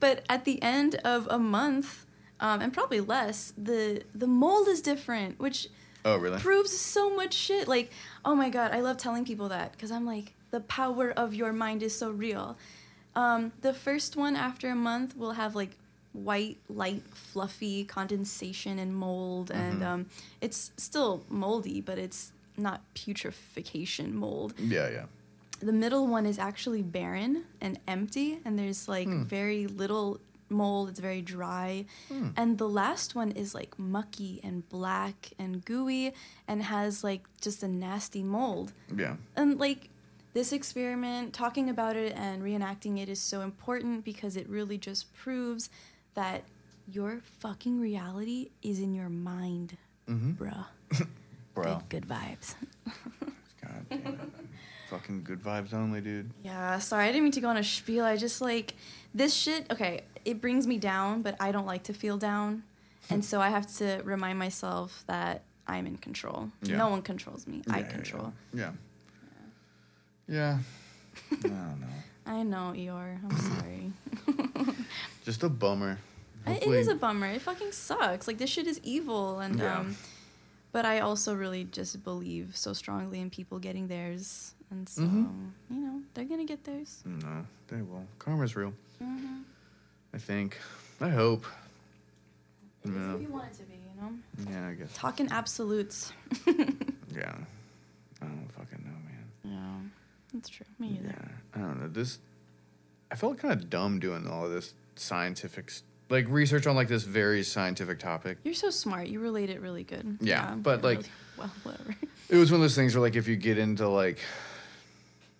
[0.00, 2.06] but at the end of a month,
[2.42, 5.68] um, and probably less, the the mold is different, which
[6.04, 6.38] Oh, really?
[6.40, 7.68] proves so much shit.
[7.68, 7.90] Like,
[8.24, 11.52] oh my god, I love telling people that because I'm like, the power of your
[11.52, 12.56] mind is so real.
[13.14, 15.76] Um, the first one after a month will have like
[16.12, 19.86] white, light, fluffy condensation and mold, and Mhm.
[19.86, 20.06] um,
[20.40, 25.06] it's still moldy, but it's not putrefaction mold Yeah, yeah.
[25.60, 29.22] the middle one is actually barren and empty and there's like Hmm.
[29.24, 30.20] very little
[30.52, 32.28] mold it's very dry Hmm.
[32.36, 36.12] and the last one is like mucky and black and gooey
[36.46, 39.16] and has like just a nasty mold Yeah.
[39.36, 39.88] and like
[40.34, 45.12] this experiment talking about it and reenacting it is so important because it really just
[45.14, 45.68] proves
[46.14, 46.44] that
[46.88, 49.76] your fucking reality is in your mind
[50.08, 50.32] Mm-hmm.
[50.32, 50.66] bruh
[51.54, 51.64] Bro.
[51.64, 52.54] good, good vibes
[53.62, 54.18] God damn it.
[54.92, 56.30] Fucking good vibes only, dude.
[56.44, 58.04] Yeah, sorry, I didn't mean to go on a spiel.
[58.04, 58.74] I just like
[59.14, 59.64] this shit.
[59.72, 62.62] Okay, it brings me down, but I don't like to feel down,
[63.10, 66.50] and so I have to remind myself that I'm in control.
[66.62, 66.76] Yeah.
[66.76, 67.62] No one controls me.
[67.70, 68.32] I Yeah, yeah, control.
[68.52, 68.70] Yeah.
[70.28, 70.58] Yeah.
[71.30, 71.86] I don't know.
[72.26, 73.18] I know, Eeyore.
[73.24, 74.74] I'm sorry.
[75.24, 75.96] Just a bummer.
[76.46, 77.28] it Hopefully- is a bummer.
[77.28, 78.28] It fucking sucks.
[78.28, 79.78] Like this shit is evil, and Yeah.
[79.78, 79.96] um,
[80.70, 85.50] but I also really just believe so strongly in people getting theirs, and so Mhm.
[85.70, 87.02] you know they're gonna get theirs.
[87.04, 88.06] No, they will.
[88.18, 88.72] Karma's real.
[89.02, 89.42] Mm-hmm.
[90.14, 90.58] I think.
[91.00, 91.44] I hope.
[92.84, 93.14] It is Yeah.
[93.14, 94.50] if you want it to be, you know.
[94.50, 94.90] Yeah, I guess.
[94.94, 96.12] Talking absolutes.
[97.14, 97.34] Yeah.
[98.22, 99.26] I don't fucking know, man.
[99.44, 99.90] Yeah,
[100.32, 100.64] that's true.
[100.78, 101.08] Me either.
[101.14, 101.28] Yeah.
[101.54, 101.88] I don't know.
[101.88, 102.18] This.
[103.10, 105.70] I felt kind of dumb doing all of this scientific,
[106.08, 108.38] like research on like this very scientific topic.
[108.44, 109.08] You're so smart.
[109.08, 110.16] You relate it really good.
[110.22, 111.94] Yeah, but, like- really- well, whatever.
[112.30, 114.18] It was one of those things where like if you get into like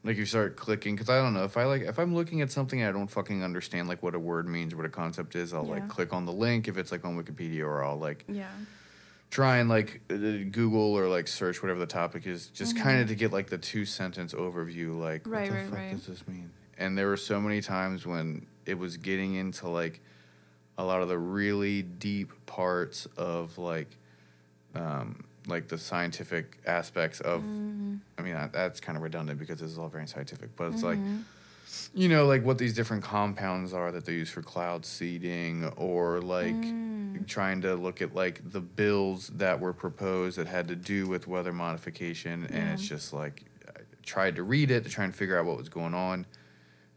[0.04, 2.50] like you start clicking because I don't know if I like if I'm looking at
[2.50, 5.64] something I don't fucking understand like what a word means, what a concept is, I'll
[5.64, 5.70] Yeah.
[5.72, 8.48] like click on the link if it's like on Wikipedia or I'll like Yeah.
[9.30, 12.80] try and like uh, Google or like search whatever the topic is, just Mhm.
[12.80, 15.78] kind of to get like the two sentence overview, like Right, what the right, fuck
[15.78, 15.90] right.
[15.90, 16.50] does this mean?
[16.78, 20.00] And there were so many times when it was getting into like
[20.78, 23.96] a lot of the really deep parts of like
[24.74, 27.98] um like the scientific aspects of Mhm.
[28.18, 30.82] I mean that, that's kind of redundant because this is all very scientific, but it's
[30.82, 31.22] like Mhm.
[31.94, 36.20] you know like what these different compounds are that they use for cloud seeding or
[36.20, 37.26] like Mm.
[37.26, 41.26] trying to look at like the bills that were proposed that had to do with
[41.26, 45.38] weather modification and it's just like I tried to read it to try and figure
[45.38, 46.26] out what was going on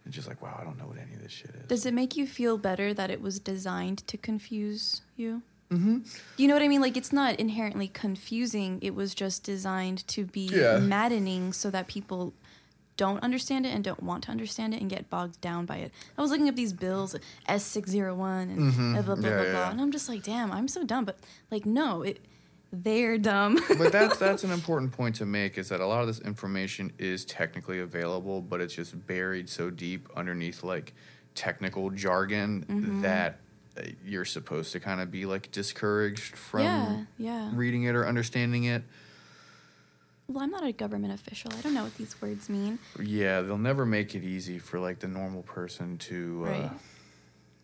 [0.03, 1.67] and just like wow I don't know what any of this shit is.
[1.67, 5.41] Does it make you feel better that it was designed to confuse you?
[5.75, 5.97] Mm-hmm.
[6.37, 6.81] You know what I mean?
[6.81, 8.79] Like it's not inherently confusing.
[8.81, 10.77] It was just designed to be Yeah.
[10.79, 12.33] maddening so that people
[12.97, 15.91] don't understand it and don't want to understand it and get bogged down by it.
[16.17, 17.13] I was looking up these bills,
[17.47, 18.93] S six zero one and Mhm.
[18.93, 21.03] blah blah blah Yeah, blah, yeah, blah, and I'm just like, damn, I'm so dumb.
[21.05, 21.19] But
[21.51, 22.19] like, no, it
[22.71, 23.59] they're dumb.
[23.77, 26.91] but that's that's an important point to make is that a lot of this information
[26.97, 30.93] is technically available, but it's just buried so deep underneath like
[31.35, 33.01] technical jargon Mhm.
[33.01, 33.39] that
[34.03, 37.51] you're supposed to kind of be like discouraged from yeah, yeah.
[37.53, 38.83] reading it or understanding it.
[40.27, 41.51] Well, I'm not a government official.
[41.55, 42.79] I don't know what these words mean.
[42.99, 46.69] Yeah, they'll never make it easy for like the normal person to uh,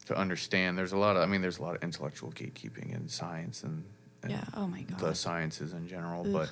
[0.05, 0.77] to understand.
[0.77, 3.83] There's a lot of I mean, there's a lot of intellectual gatekeeping in science and,
[4.21, 4.43] and Yeah.
[4.53, 4.99] Oh my god.
[4.99, 6.33] the sciences in general, Ugh.
[6.33, 6.49] but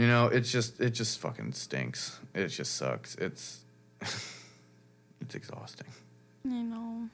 [0.00, 2.20] you know, it's just it just fucking stinks.
[2.34, 3.16] It just sucks.
[3.16, 3.60] It's
[4.00, 5.88] it's exhausting.
[6.46, 7.08] I know.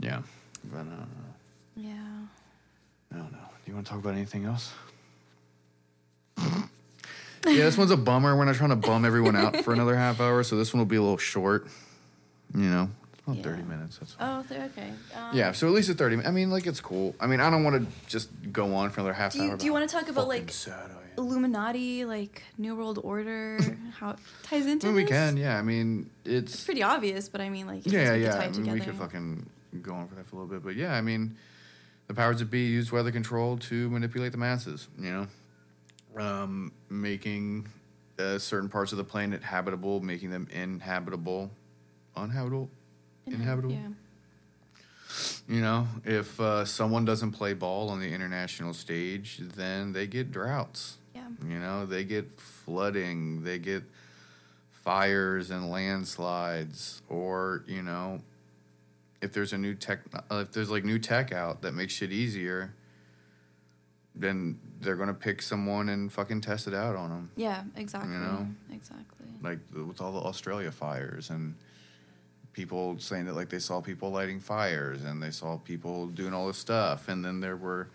[0.00, 0.22] Yeah,
[0.70, 1.04] but uh,
[1.76, 1.92] Yeah.
[3.12, 3.38] I don't know.
[3.64, 4.72] Do you want to talk about anything else?
[6.38, 6.54] yeah,
[7.44, 8.36] this one's a bummer.
[8.36, 10.86] We're not trying to bum everyone out for another half hour, so this one will
[10.86, 11.66] be a little short.
[12.54, 13.42] You know, it's about Yeah.
[13.42, 13.98] thirty minutes.
[13.98, 14.28] That's fine.
[14.28, 14.90] Oh, they're okay.
[15.16, 16.16] Um, yeah, so at least a thirty.
[16.16, 17.14] mi- I mean, like it's cool.
[17.20, 19.56] I mean, I don't want to just go on for another half Do you- hour.
[19.56, 20.98] do you wanna talk about, like, sad I am.
[21.18, 23.58] Illuminati, like New World Order,
[23.98, 25.36] how it ties into I mean, we can.
[25.36, 28.30] Yeah, I mean, It's it's pretty obvious, but I mean, like, I yeah, we yeah.
[28.32, 29.46] tie I it mean, we could fucking
[29.80, 31.36] go on for that for a little bit, but yeah, I mean,
[32.08, 34.88] the powers that be use weather control to manipulate the masses.
[34.98, 35.28] You
[36.16, 37.68] know, um, making
[38.18, 41.50] uh, certain parts of the planet habitable, making them inhabitable,
[42.16, 42.68] uninhabitable.
[43.26, 43.72] Inhabitable?
[43.72, 43.88] Yeah.
[45.48, 50.32] You know, if uh, someone doesn't play ball on the international stage, then they get
[50.32, 50.98] droughts.
[51.14, 51.28] Yeah.
[51.46, 53.82] You know, they get flooding, they get
[54.70, 58.20] fires and landslides, or you know,
[59.22, 62.12] if there's a new tech, uh, if there's like new tech out that makes shit
[62.12, 62.74] easier,
[64.14, 67.30] then they're gonna pick someone and fucking test it out on them.
[67.36, 68.12] Yeah, exactly.
[68.12, 68.48] You know?
[68.72, 69.26] Exactly.
[69.42, 71.54] Like with all the Australia fires and
[72.52, 76.48] people saying that like they saw people lighting fires and they saw people doing all
[76.48, 77.88] this stuff, and then there were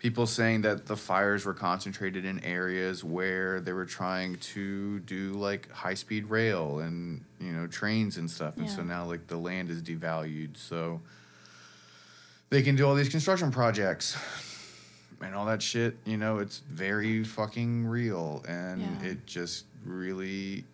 [0.00, 5.32] people saying that the fires were concentrated in areas where they were trying to do
[5.34, 8.56] like high speed rail and you know trains and stuff.
[8.56, 10.56] And so now like the land is devalued.
[10.56, 11.00] So
[12.48, 14.16] they can do all these construction projects
[15.22, 18.42] and all that shit you know it's very fucking real.
[18.48, 19.08] And Yeah.
[19.10, 20.64] it just really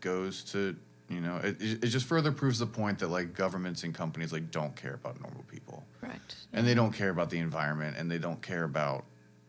[0.00, 0.74] goes to
[1.10, 4.50] you know it it just further proves the point that like governments and companies like
[4.50, 5.73] don't care about normal people
[6.06, 6.34] Correct.
[6.52, 9.04] and they don't care about the environment and they don't care about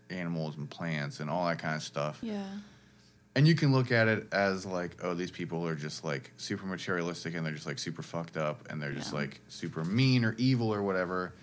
[0.10, 2.44] animals and plants and all that kind of stuff Yeah.
[3.36, 6.66] and you can look at it as like oh these people are just like super
[6.66, 9.20] materialistic and they're just like super fucked up and they're just Yeah.
[9.20, 11.34] like super mean or evil or whatever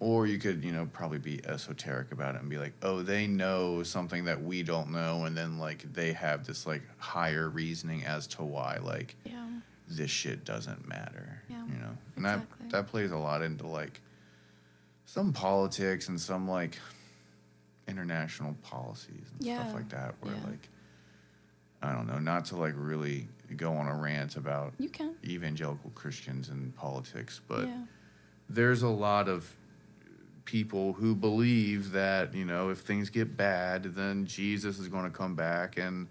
[0.00, 3.26] or you could you know probably be esoteric about it and be like oh they
[3.26, 8.04] know something that we don't know and then like they have this like higher reasoning
[8.04, 9.46] as to why like Yeah.
[9.88, 11.40] this shit doesn't matter.
[11.48, 12.46] Yeah, you know, and exactly.
[12.68, 14.00] that that plays a lot into like
[15.04, 16.78] some politics and some like
[17.88, 20.14] international policies and Yeah, stuff like that.
[20.20, 20.40] Where yeah.
[20.50, 20.68] like
[21.82, 25.14] I don't know, not to like really go on a rant about You can.
[25.24, 27.82] evangelical Christians and politics, but yeah.
[28.48, 29.54] there's a lot of
[30.46, 35.10] people who believe that you know if things get bad then jesus is going to
[35.10, 36.06] come back and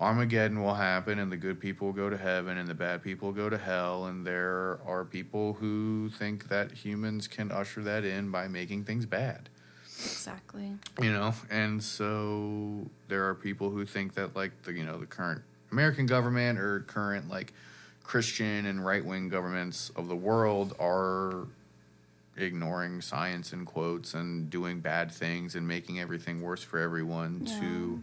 [0.00, 3.28] armageddon will happen and the good people will go to heaven and the bad people
[3.28, 8.04] will go to hell and there are people who think that humans can usher that
[8.04, 9.48] in by making things bad
[10.02, 10.72] Exactly.
[11.02, 15.04] you know and so there are people who think that like the you know the
[15.06, 17.52] current american government or current like
[18.02, 21.46] christian and right-wing governments of the world are
[22.38, 28.02] ignoring science in quotes and doing bad things and making everything worse for everyone to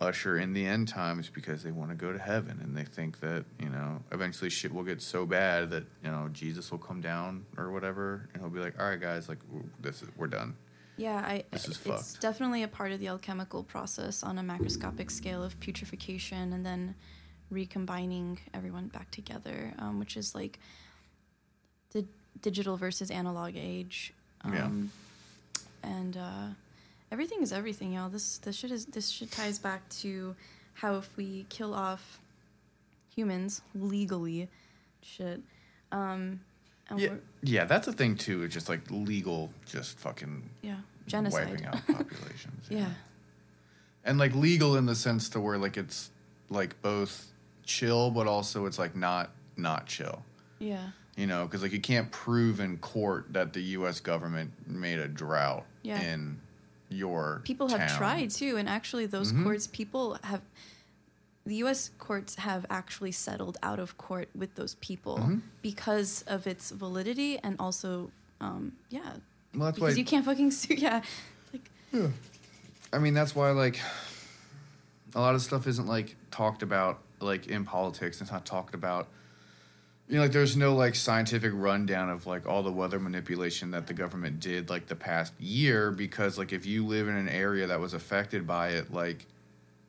[0.00, 3.18] usher in the end times because they want to go to heaven and they think
[3.20, 7.00] that you know eventually shit will get so bad that you know jesus will come
[7.00, 9.38] down or whatever and he'll be like all right guys like
[9.80, 10.54] this is we're done
[10.98, 12.20] Yeah, I, This is it's fucked.
[12.20, 16.94] definitely a part of the alchemical process on a macroscopic scale of putrefaction and then
[17.50, 20.58] recombining everyone back together, um, which is like
[21.92, 22.04] the
[22.40, 24.12] digital versus analog age.
[24.44, 24.64] Yeah.
[24.66, 24.90] Um,
[25.82, 26.48] And uh,
[27.12, 28.08] everything is everything, y'all.
[28.08, 30.34] This this shit is this shit ties back to
[30.74, 32.20] how if we kill off
[33.14, 34.48] humans legally,
[35.02, 35.40] shit.
[35.92, 36.40] Um,
[36.88, 38.42] and Yeah, yeah, that's a thing too.
[38.42, 40.76] It's just like legal, just fucking yeah,
[41.06, 41.48] genocide.
[41.50, 42.66] wiping out populations.
[42.70, 42.90] yeah.
[44.04, 46.10] and like legal in the sense to where like it's
[46.50, 47.32] like both
[47.64, 50.22] chill, but also it's like not not chill.
[50.58, 50.88] Yeah.
[51.16, 54.00] You know, because like you can't prove in court that the U.S.
[54.00, 56.00] government made a drought Yeah.
[56.02, 56.38] in
[56.88, 57.98] your people have town.
[57.98, 59.42] tried too and actually those Mhm.
[59.44, 60.42] courts people have
[61.44, 65.42] the US courts have actually settled out of court with those people Mhm.
[65.62, 68.10] because of its validity and also
[68.40, 69.02] um yeah
[69.54, 71.02] Well, that's why because you can't fucking sue yeah
[71.52, 71.70] like
[72.92, 73.80] I mean, that's why like
[75.14, 78.20] a lot of stuff isn't like talked about like in politics.
[78.20, 79.08] It's not talked about
[80.08, 83.86] you know, like there's no like scientific rundown of like all the weather manipulation that
[83.86, 87.66] the government did like the past year because like if you live in an area
[87.66, 89.26] that was affected by it, like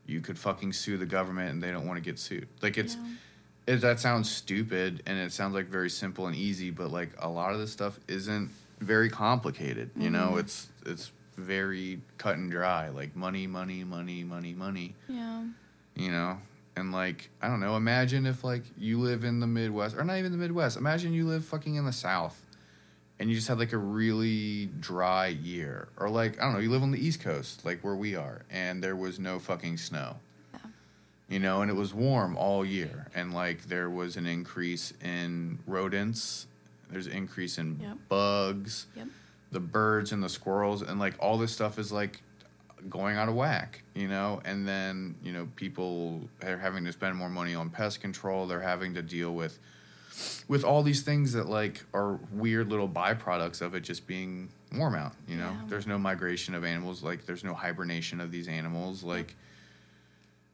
[0.05, 2.47] you could fucking sue the government and they don't want to get sued.
[2.61, 3.73] Like it's Yeah.
[3.75, 7.29] it, that sounds stupid and it sounds like very simple and easy, but like a
[7.29, 8.49] lot of this stuff isn't
[8.79, 9.91] very complicated.
[9.95, 10.39] You know, Mhm.
[10.39, 12.89] it's it's very cut and dry.
[12.89, 15.43] Like money, money, money, money, money Yeah.
[15.95, 16.39] you know
[16.77, 20.17] and like i don't know imagine if like you live in the midwest or not
[20.17, 22.39] even the midwest imagine you live fucking in the south
[23.19, 26.69] and you just had like a really dry year or like i don't know you
[26.69, 30.15] live on the east coast like where we are and there was no fucking snow
[30.53, 30.59] Yeah.
[31.29, 35.59] you know and it was warm all year and like there was an increase in
[35.65, 36.45] rodents
[36.91, 37.97] there's an increase in Yep.
[38.07, 39.07] bugs Yep.
[39.51, 42.21] the birds and the squirrels and like all this stuff is like
[42.89, 47.15] going out of whack, you know, and then, you know, people are having to spend
[47.15, 48.47] more money on pest control.
[48.47, 49.59] They're having to deal with
[50.47, 54.95] with all these things that like are weird little byproducts of it just being warm
[54.95, 55.51] out, you know.
[55.51, 55.61] Yeah.
[55.67, 59.35] There's no migration of animals, like there's no hibernation of these animals, like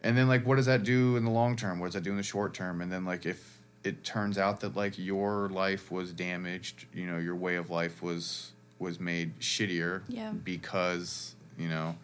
[0.04, 1.80] and then like what does that do in the long term?
[1.80, 2.82] What does that do in the short term?
[2.82, 7.18] And then like if it turns out that like your life was damaged, you know,
[7.18, 10.32] your way of life was was made shittier Yeah.
[10.32, 11.96] because, you know,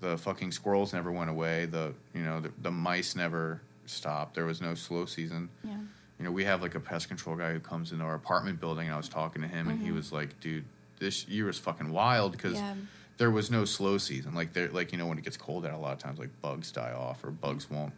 [0.00, 4.34] the fucking squirrels never went away, the you know, the, the mice never stopped.
[4.34, 5.48] There was no slow season.
[5.64, 5.76] Yeah.
[6.18, 8.86] You know, we have like a pest control guy who comes into our apartment building
[8.86, 9.94] and I was talking to him and he Mhm.
[9.94, 10.64] was like, "Dude,
[10.98, 12.74] this year is fucking wild because Yeah.
[13.16, 14.34] there was no slow season.
[14.34, 16.30] Like there, like you know, when it gets cold out, a lot of times like
[16.42, 17.92] bugs die off or bugs won't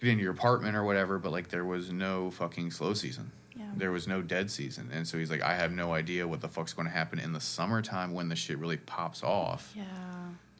[0.00, 1.18] get into your apartment or whatever.
[1.18, 3.32] But like there was no fucking slow season.
[3.56, 3.70] Yeah.
[3.76, 6.48] There was no dead season, and so he's like, I have no idea what the
[6.48, 9.72] fuck's going to happen in the summertime when the shit really pops off.
[9.76, 9.84] Yeah.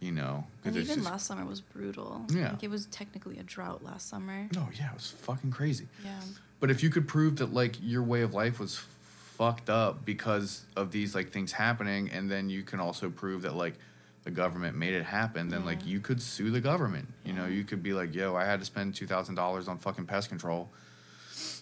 [0.00, 2.24] You know, And even just- last summer was brutal.
[2.30, 2.50] Yeah.
[2.52, 4.48] Like it was technically a drought last summer.
[4.54, 5.88] No, yeah, it was fucking crazy.
[6.04, 6.18] Yeah.
[6.58, 10.64] But if you could prove that like your way of life was fucked up because
[10.76, 13.74] of these like things happening, and then you can also prove that like
[14.24, 17.06] the government made it happen, then like you could sue the government.
[17.24, 19.78] You know, you could be like, yo, I had to spend two thousand dollars on
[19.78, 20.68] fucking pest control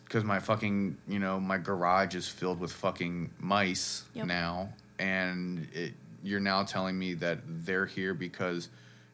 [0.05, 4.27] because my fucking you know my garage is filled with fucking mice Yep.
[4.27, 4.69] now,
[4.99, 8.69] and it, you're now telling me that they're here because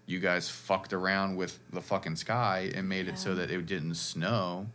[0.06, 3.94] you guys fucked around with the fucking sky and made it so that it didn't
[3.94, 4.66] snow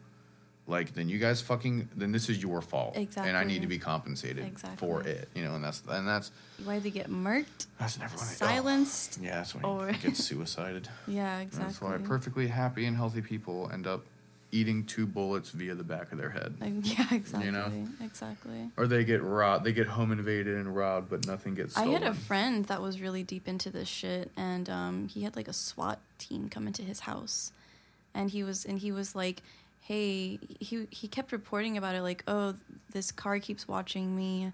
[0.67, 3.67] like then you guys fucking then this is your fault exactly and i need to
[3.67, 7.97] be compensated for it you know and that's and that's You either get murked, that's
[7.97, 8.34] never when I- oh.
[8.36, 9.19] silenced.
[9.21, 11.65] yeah that's when or- you get suicided Yeah, exactly.
[11.65, 14.05] that's why perfectly happy and healthy people end up
[14.51, 17.45] eating two bullets via the back of their head Like, yeah, exactly.
[17.45, 17.71] You know?
[18.01, 18.71] Exactly.
[18.77, 22.03] or they get robbed they get home invaded and robbed but nothing gets I had
[22.03, 25.53] a friend that was really deep into this shit, and um, he had like a
[25.53, 27.51] SWAT team come into his house,
[28.13, 29.41] and he was and he was like,
[29.81, 32.55] "Hey," he he kept reporting about it, like, "Oh,
[32.91, 34.51] this car keeps watching me.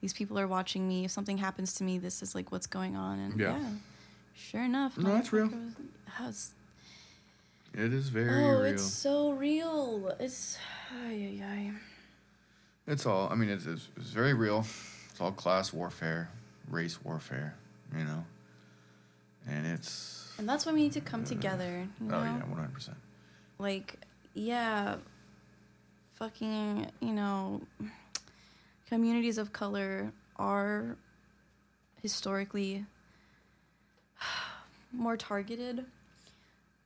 [0.00, 1.04] These people are watching me.
[1.04, 3.56] If something happens to me, this is like what's going on." And Yeah.
[3.58, 3.68] yeah,
[4.34, 5.50] sure enough, No, that's real.
[6.20, 6.50] was-
[7.76, 10.16] it is very oh, real it's so real.
[10.18, 10.58] It's
[10.92, 11.72] ay, ay, ay.
[12.86, 13.28] It's all.
[13.30, 14.64] I mean, it's, it's it's very real.
[15.10, 16.30] It's all class warfare,
[16.70, 17.54] race warfare.
[17.96, 18.24] You know,
[19.46, 20.32] and it's.
[20.38, 21.86] and that's why we need to come together.
[22.00, 22.16] Uh, you oh, know?
[22.16, 22.96] Oh yeah, one hundred percent.
[23.58, 23.98] like
[24.34, 24.96] yeah
[26.16, 27.60] fucking you know
[28.88, 30.96] communities of color are
[32.02, 32.84] historically
[34.92, 35.84] more targeted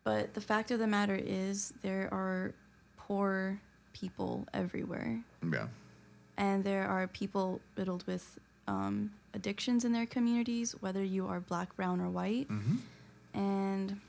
[0.04, 2.52] but the fact of the matter is there are
[2.96, 3.60] poor
[3.92, 5.20] people everywhere
[5.52, 5.66] Yeah.
[6.36, 11.74] and there are people riddled with um, addictions in their communities whether you are black
[11.76, 12.76] brown or white Mm-hmm.
[13.34, 14.00] and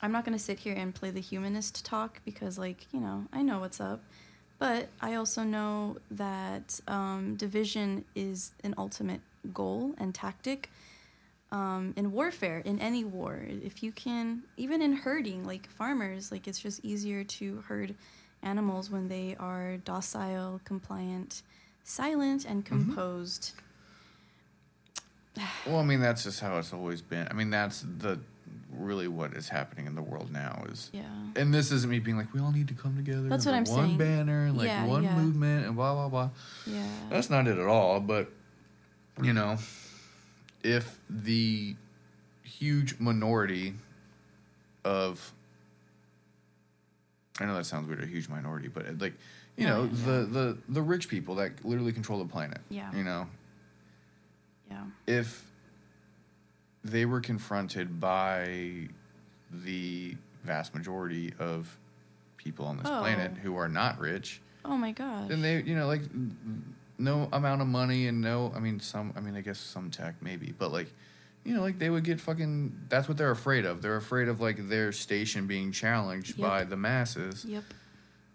[0.00, 3.24] I'm not going to sit here and play the humanist talk because, like, you know,
[3.32, 4.00] I know what's up.
[4.60, 9.20] But I also know that um, division is an ultimate
[9.52, 10.70] goal and tactic
[11.52, 13.40] um, in warfare, in any war.
[13.48, 17.94] If you can, even in herding, like farmers, like, it's just easier to herd
[18.42, 21.42] animals when they are docile, compliant,
[21.84, 23.52] silent, and composed.
[25.66, 27.28] Well, I mean, that's just how it's always been.
[27.30, 28.18] I mean, that's the
[28.76, 30.90] really what is happening in the world now is.
[30.92, 31.02] Yeah.
[31.36, 33.28] And this isn't me being like, we all need to come together.
[33.28, 33.98] That's what I'm one saying.
[33.98, 35.14] banner and like Yeah, one yeah.
[35.16, 36.30] movement and blah blah blah.
[36.66, 36.82] Yeah.
[37.08, 38.00] That's not it at all.
[38.00, 38.32] But
[39.22, 39.58] you know,
[40.62, 41.74] if the
[42.42, 43.74] huge minority
[44.84, 45.32] of
[47.40, 49.14] I know that sounds weird, a huge minority, but uh, like
[49.56, 52.60] you No, know, yeah, the, the the rich people that literally control the planet.
[52.68, 52.92] Yeah.
[52.94, 53.26] You know,
[54.70, 54.82] yeah.
[55.06, 55.44] if
[56.84, 58.88] they were confronted by
[59.52, 61.76] the vast majority of
[62.36, 63.00] people on this Oh.
[63.00, 65.30] planet who are not rich, Oh my gosh.
[65.30, 66.02] and they, you know, like
[66.98, 70.16] no amount of money and no, I mean, some, I mean, I guess some tech
[70.20, 70.92] maybe, but like,
[71.44, 72.76] you know, like they would get fucking.
[72.88, 73.80] That's what they're afraid of.
[73.80, 76.46] They're afraid of like their station being challenged Yep.
[76.48, 77.44] by the masses.
[77.44, 77.64] Yep.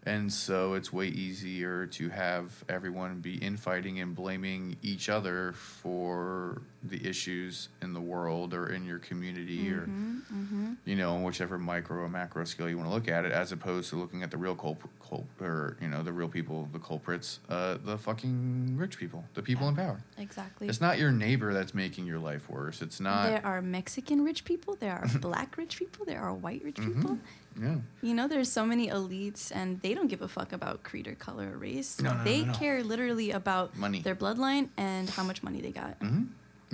[0.06, 6.60] And so it's way easier to have everyone be infighting and blaming each other for
[6.82, 11.56] the issues in the world or in your community or hmm hmm you know, whichever
[11.58, 14.30] micro or macro scale you want to look at it, as opposed to looking at
[14.30, 18.76] the real culp, culp or you know, the real people, the culprits, uh, the fucking
[18.76, 19.98] rich people, the people in power.
[20.18, 20.68] Exactly.
[20.68, 22.82] It's not your neighbor that's making your life worse.
[22.82, 23.28] It's not.
[23.30, 24.76] there are Mexican rich people.
[24.76, 26.04] There are black rich people.
[26.04, 26.94] There are white rich Mhm.
[26.94, 27.18] people.
[27.60, 27.76] Yeah.
[28.02, 31.14] You know, there's so many elites, and they don't give a fuck about creed or
[31.14, 32.00] color or race.
[32.00, 32.58] No, no, no, they no, no.
[32.58, 34.00] care literally about Money.
[34.02, 35.98] their bloodline and how much money they got.
[36.00, 36.24] Mm-hmm.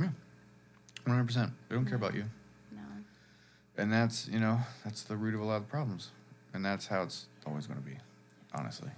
[0.02, 0.08] Yeah.
[1.04, 1.52] One hundred percent.
[1.68, 2.24] They don't care about you.
[2.72, 2.80] No.
[3.76, 6.10] and that's you know that's the root of a lot of problems
[6.54, 7.96] and that's how it's always going to be
[8.54, 8.90] honestly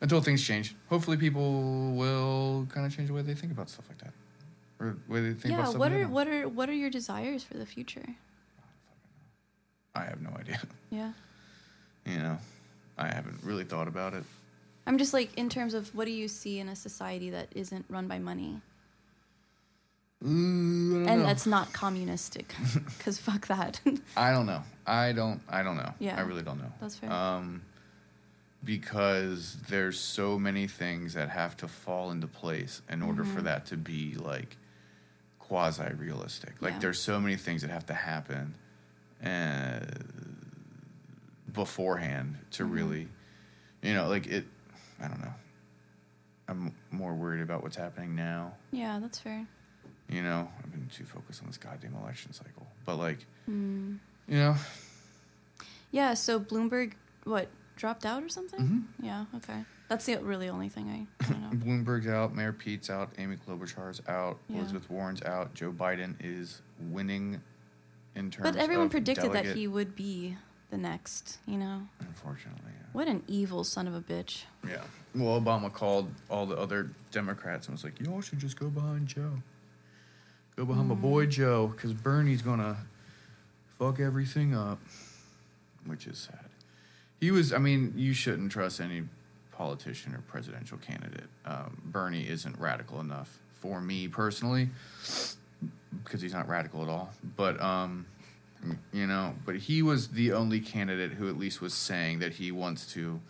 [0.00, 3.84] until things change hopefully people will kind of change the way they think about stuff
[3.88, 4.12] like that
[4.80, 5.64] or the way they think about Yeah.
[5.70, 8.06] stuff What in are what are what are your desires for the future?
[9.96, 11.12] I have no idea Yeah.
[12.06, 12.38] you know
[12.98, 14.24] i haven't really thought about it
[14.88, 17.84] I'm just like in terms of what do you see in a society that isn't
[17.88, 18.60] run by money
[20.24, 21.26] Ooh, I don't and know.
[21.26, 22.54] that's not communistic
[22.98, 23.80] because fuck that.
[24.16, 26.16] i don't know i don't i don't know Yeah.
[26.16, 27.10] i really don't know That's fair.
[27.12, 27.62] um
[28.64, 33.44] because there's so many things that have to fall into place in order for Mhm.
[33.44, 34.56] that to be like
[35.38, 36.60] quasi realistic.
[36.60, 36.78] Like Yeah.
[36.80, 38.54] there's so many things that have to happen
[39.24, 39.80] uh,
[41.52, 42.72] beforehand to Mhm.
[42.74, 43.08] really,
[43.82, 44.44] you know, like it.
[45.00, 45.34] I don't know.
[46.48, 48.54] I'm more worried about what's happening now.
[48.70, 49.46] yeah, that's fair.
[50.08, 52.66] You know, I've been too focused on this goddamn election cycle.
[52.84, 53.98] But like, Mm.
[54.28, 54.56] you know,
[55.92, 56.14] Yeah.
[56.14, 56.92] So Bloomberg,
[57.24, 58.60] what dropped out or something?
[58.60, 59.04] Mhm.
[59.04, 59.24] Yeah.
[59.36, 59.64] Okay.
[59.88, 61.50] That's the really only thing I, I don't know.
[61.64, 64.58] Bloomberg's out, Mayor Pete's out, Amy Klobuchar's out, Yeah.
[64.58, 67.40] Elizabeth Warren's out, Joe Biden is winning
[68.16, 68.50] in terms.
[68.50, 70.36] but everyone predicted that he would be
[70.70, 71.38] the next.
[71.46, 72.86] You know, Unfortunately, yeah.
[72.92, 74.42] what an evil son of a bitch.
[74.66, 74.78] Yeah.
[75.14, 79.06] Well, Obama called all the other Democrats and was like, "Y'all should just go behind
[79.06, 79.32] Joe.
[80.56, 81.00] Go behind my Mm.
[81.02, 82.76] boy Joe, because Bernie's gonna
[83.78, 84.78] fuck everything up,"
[85.84, 86.48] which is sad.
[87.20, 87.52] He was.
[87.52, 89.04] I mean, you shouldn't trust any
[89.52, 91.28] politician or presidential candidate.
[91.46, 94.68] Um, Bernie isn't radical enough for me personally,
[96.04, 97.10] because he's not radical at all.
[97.36, 98.06] But um,
[98.92, 102.50] you know, but he was the only candidate who at least was saying that he
[102.52, 103.20] wants to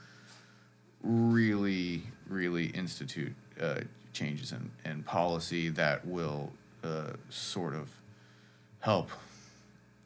[1.02, 3.80] really, really institute uh,
[4.12, 6.52] changes in, in policy that will
[6.82, 7.88] uh, sort of
[8.80, 9.11] help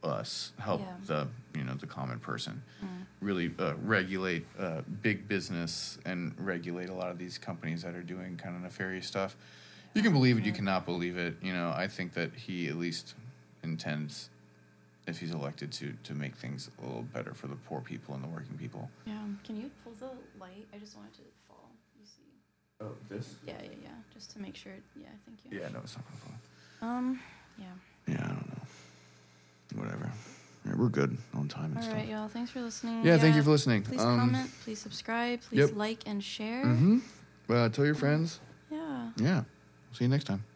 [0.02, 0.86] us, help Yeah.
[1.06, 1.28] the
[1.58, 2.86] you know the common person, Mm.
[3.20, 8.02] really uh, regulate uh, big business and regulate a lot of these companies that are
[8.02, 9.36] doing kind of nefarious stuff.
[9.94, 11.34] You can believe it, you cannot believe it.
[11.42, 13.14] You know, I think that he at least
[13.64, 14.30] intends,
[15.06, 18.22] if he's elected, to to make things a little better for the poor people and
[18.22, 18.88] the working people.
[19.06, 19.14] Yeah.
[19.44, 20.66] Can you pull the light?
[20.72, 21.68] I just want it to fall.
[22.00, 22.80] You see?
[22.80, 23.34] Oh, this?
[23.46, 23.88] Yeah, yeah, yeah.
[24.14, 24.72] Just to make sure.
[24.96, 25.58] Yeah, thank you.
[25.60, 26.20] Yeah, no, it's not gonna
[26.80, 26.88] fall.
[26.88, 27.20] Um.
[27.58, 27.64] Yeah.
[28.06, 29.82] Yeah, I don't know.
[29.82, 30.10] Whatever.
[30.66, 31.94] Yeah, we're good on time and All stuff.
[31.96, 32.28] right, y'all.
[32.28, 33.04] Thanks for listening.
[33.04, 33.82] Yeah, thank you for listening.
[33.82, 34.50] Please Um, comment.
[34.62, 35.40] Please subscribe.
[35.42, 35.70] Please yep.
[35.74, 36.64] like and share.
[36.64, 36.98] Mm-hmm.
[37.48, 38.40] Uh, tell your friends.
[38.70, 39.10] Yeah.
[39.16, 39.42] Yeah.
[39.92, 40.49] See you next time.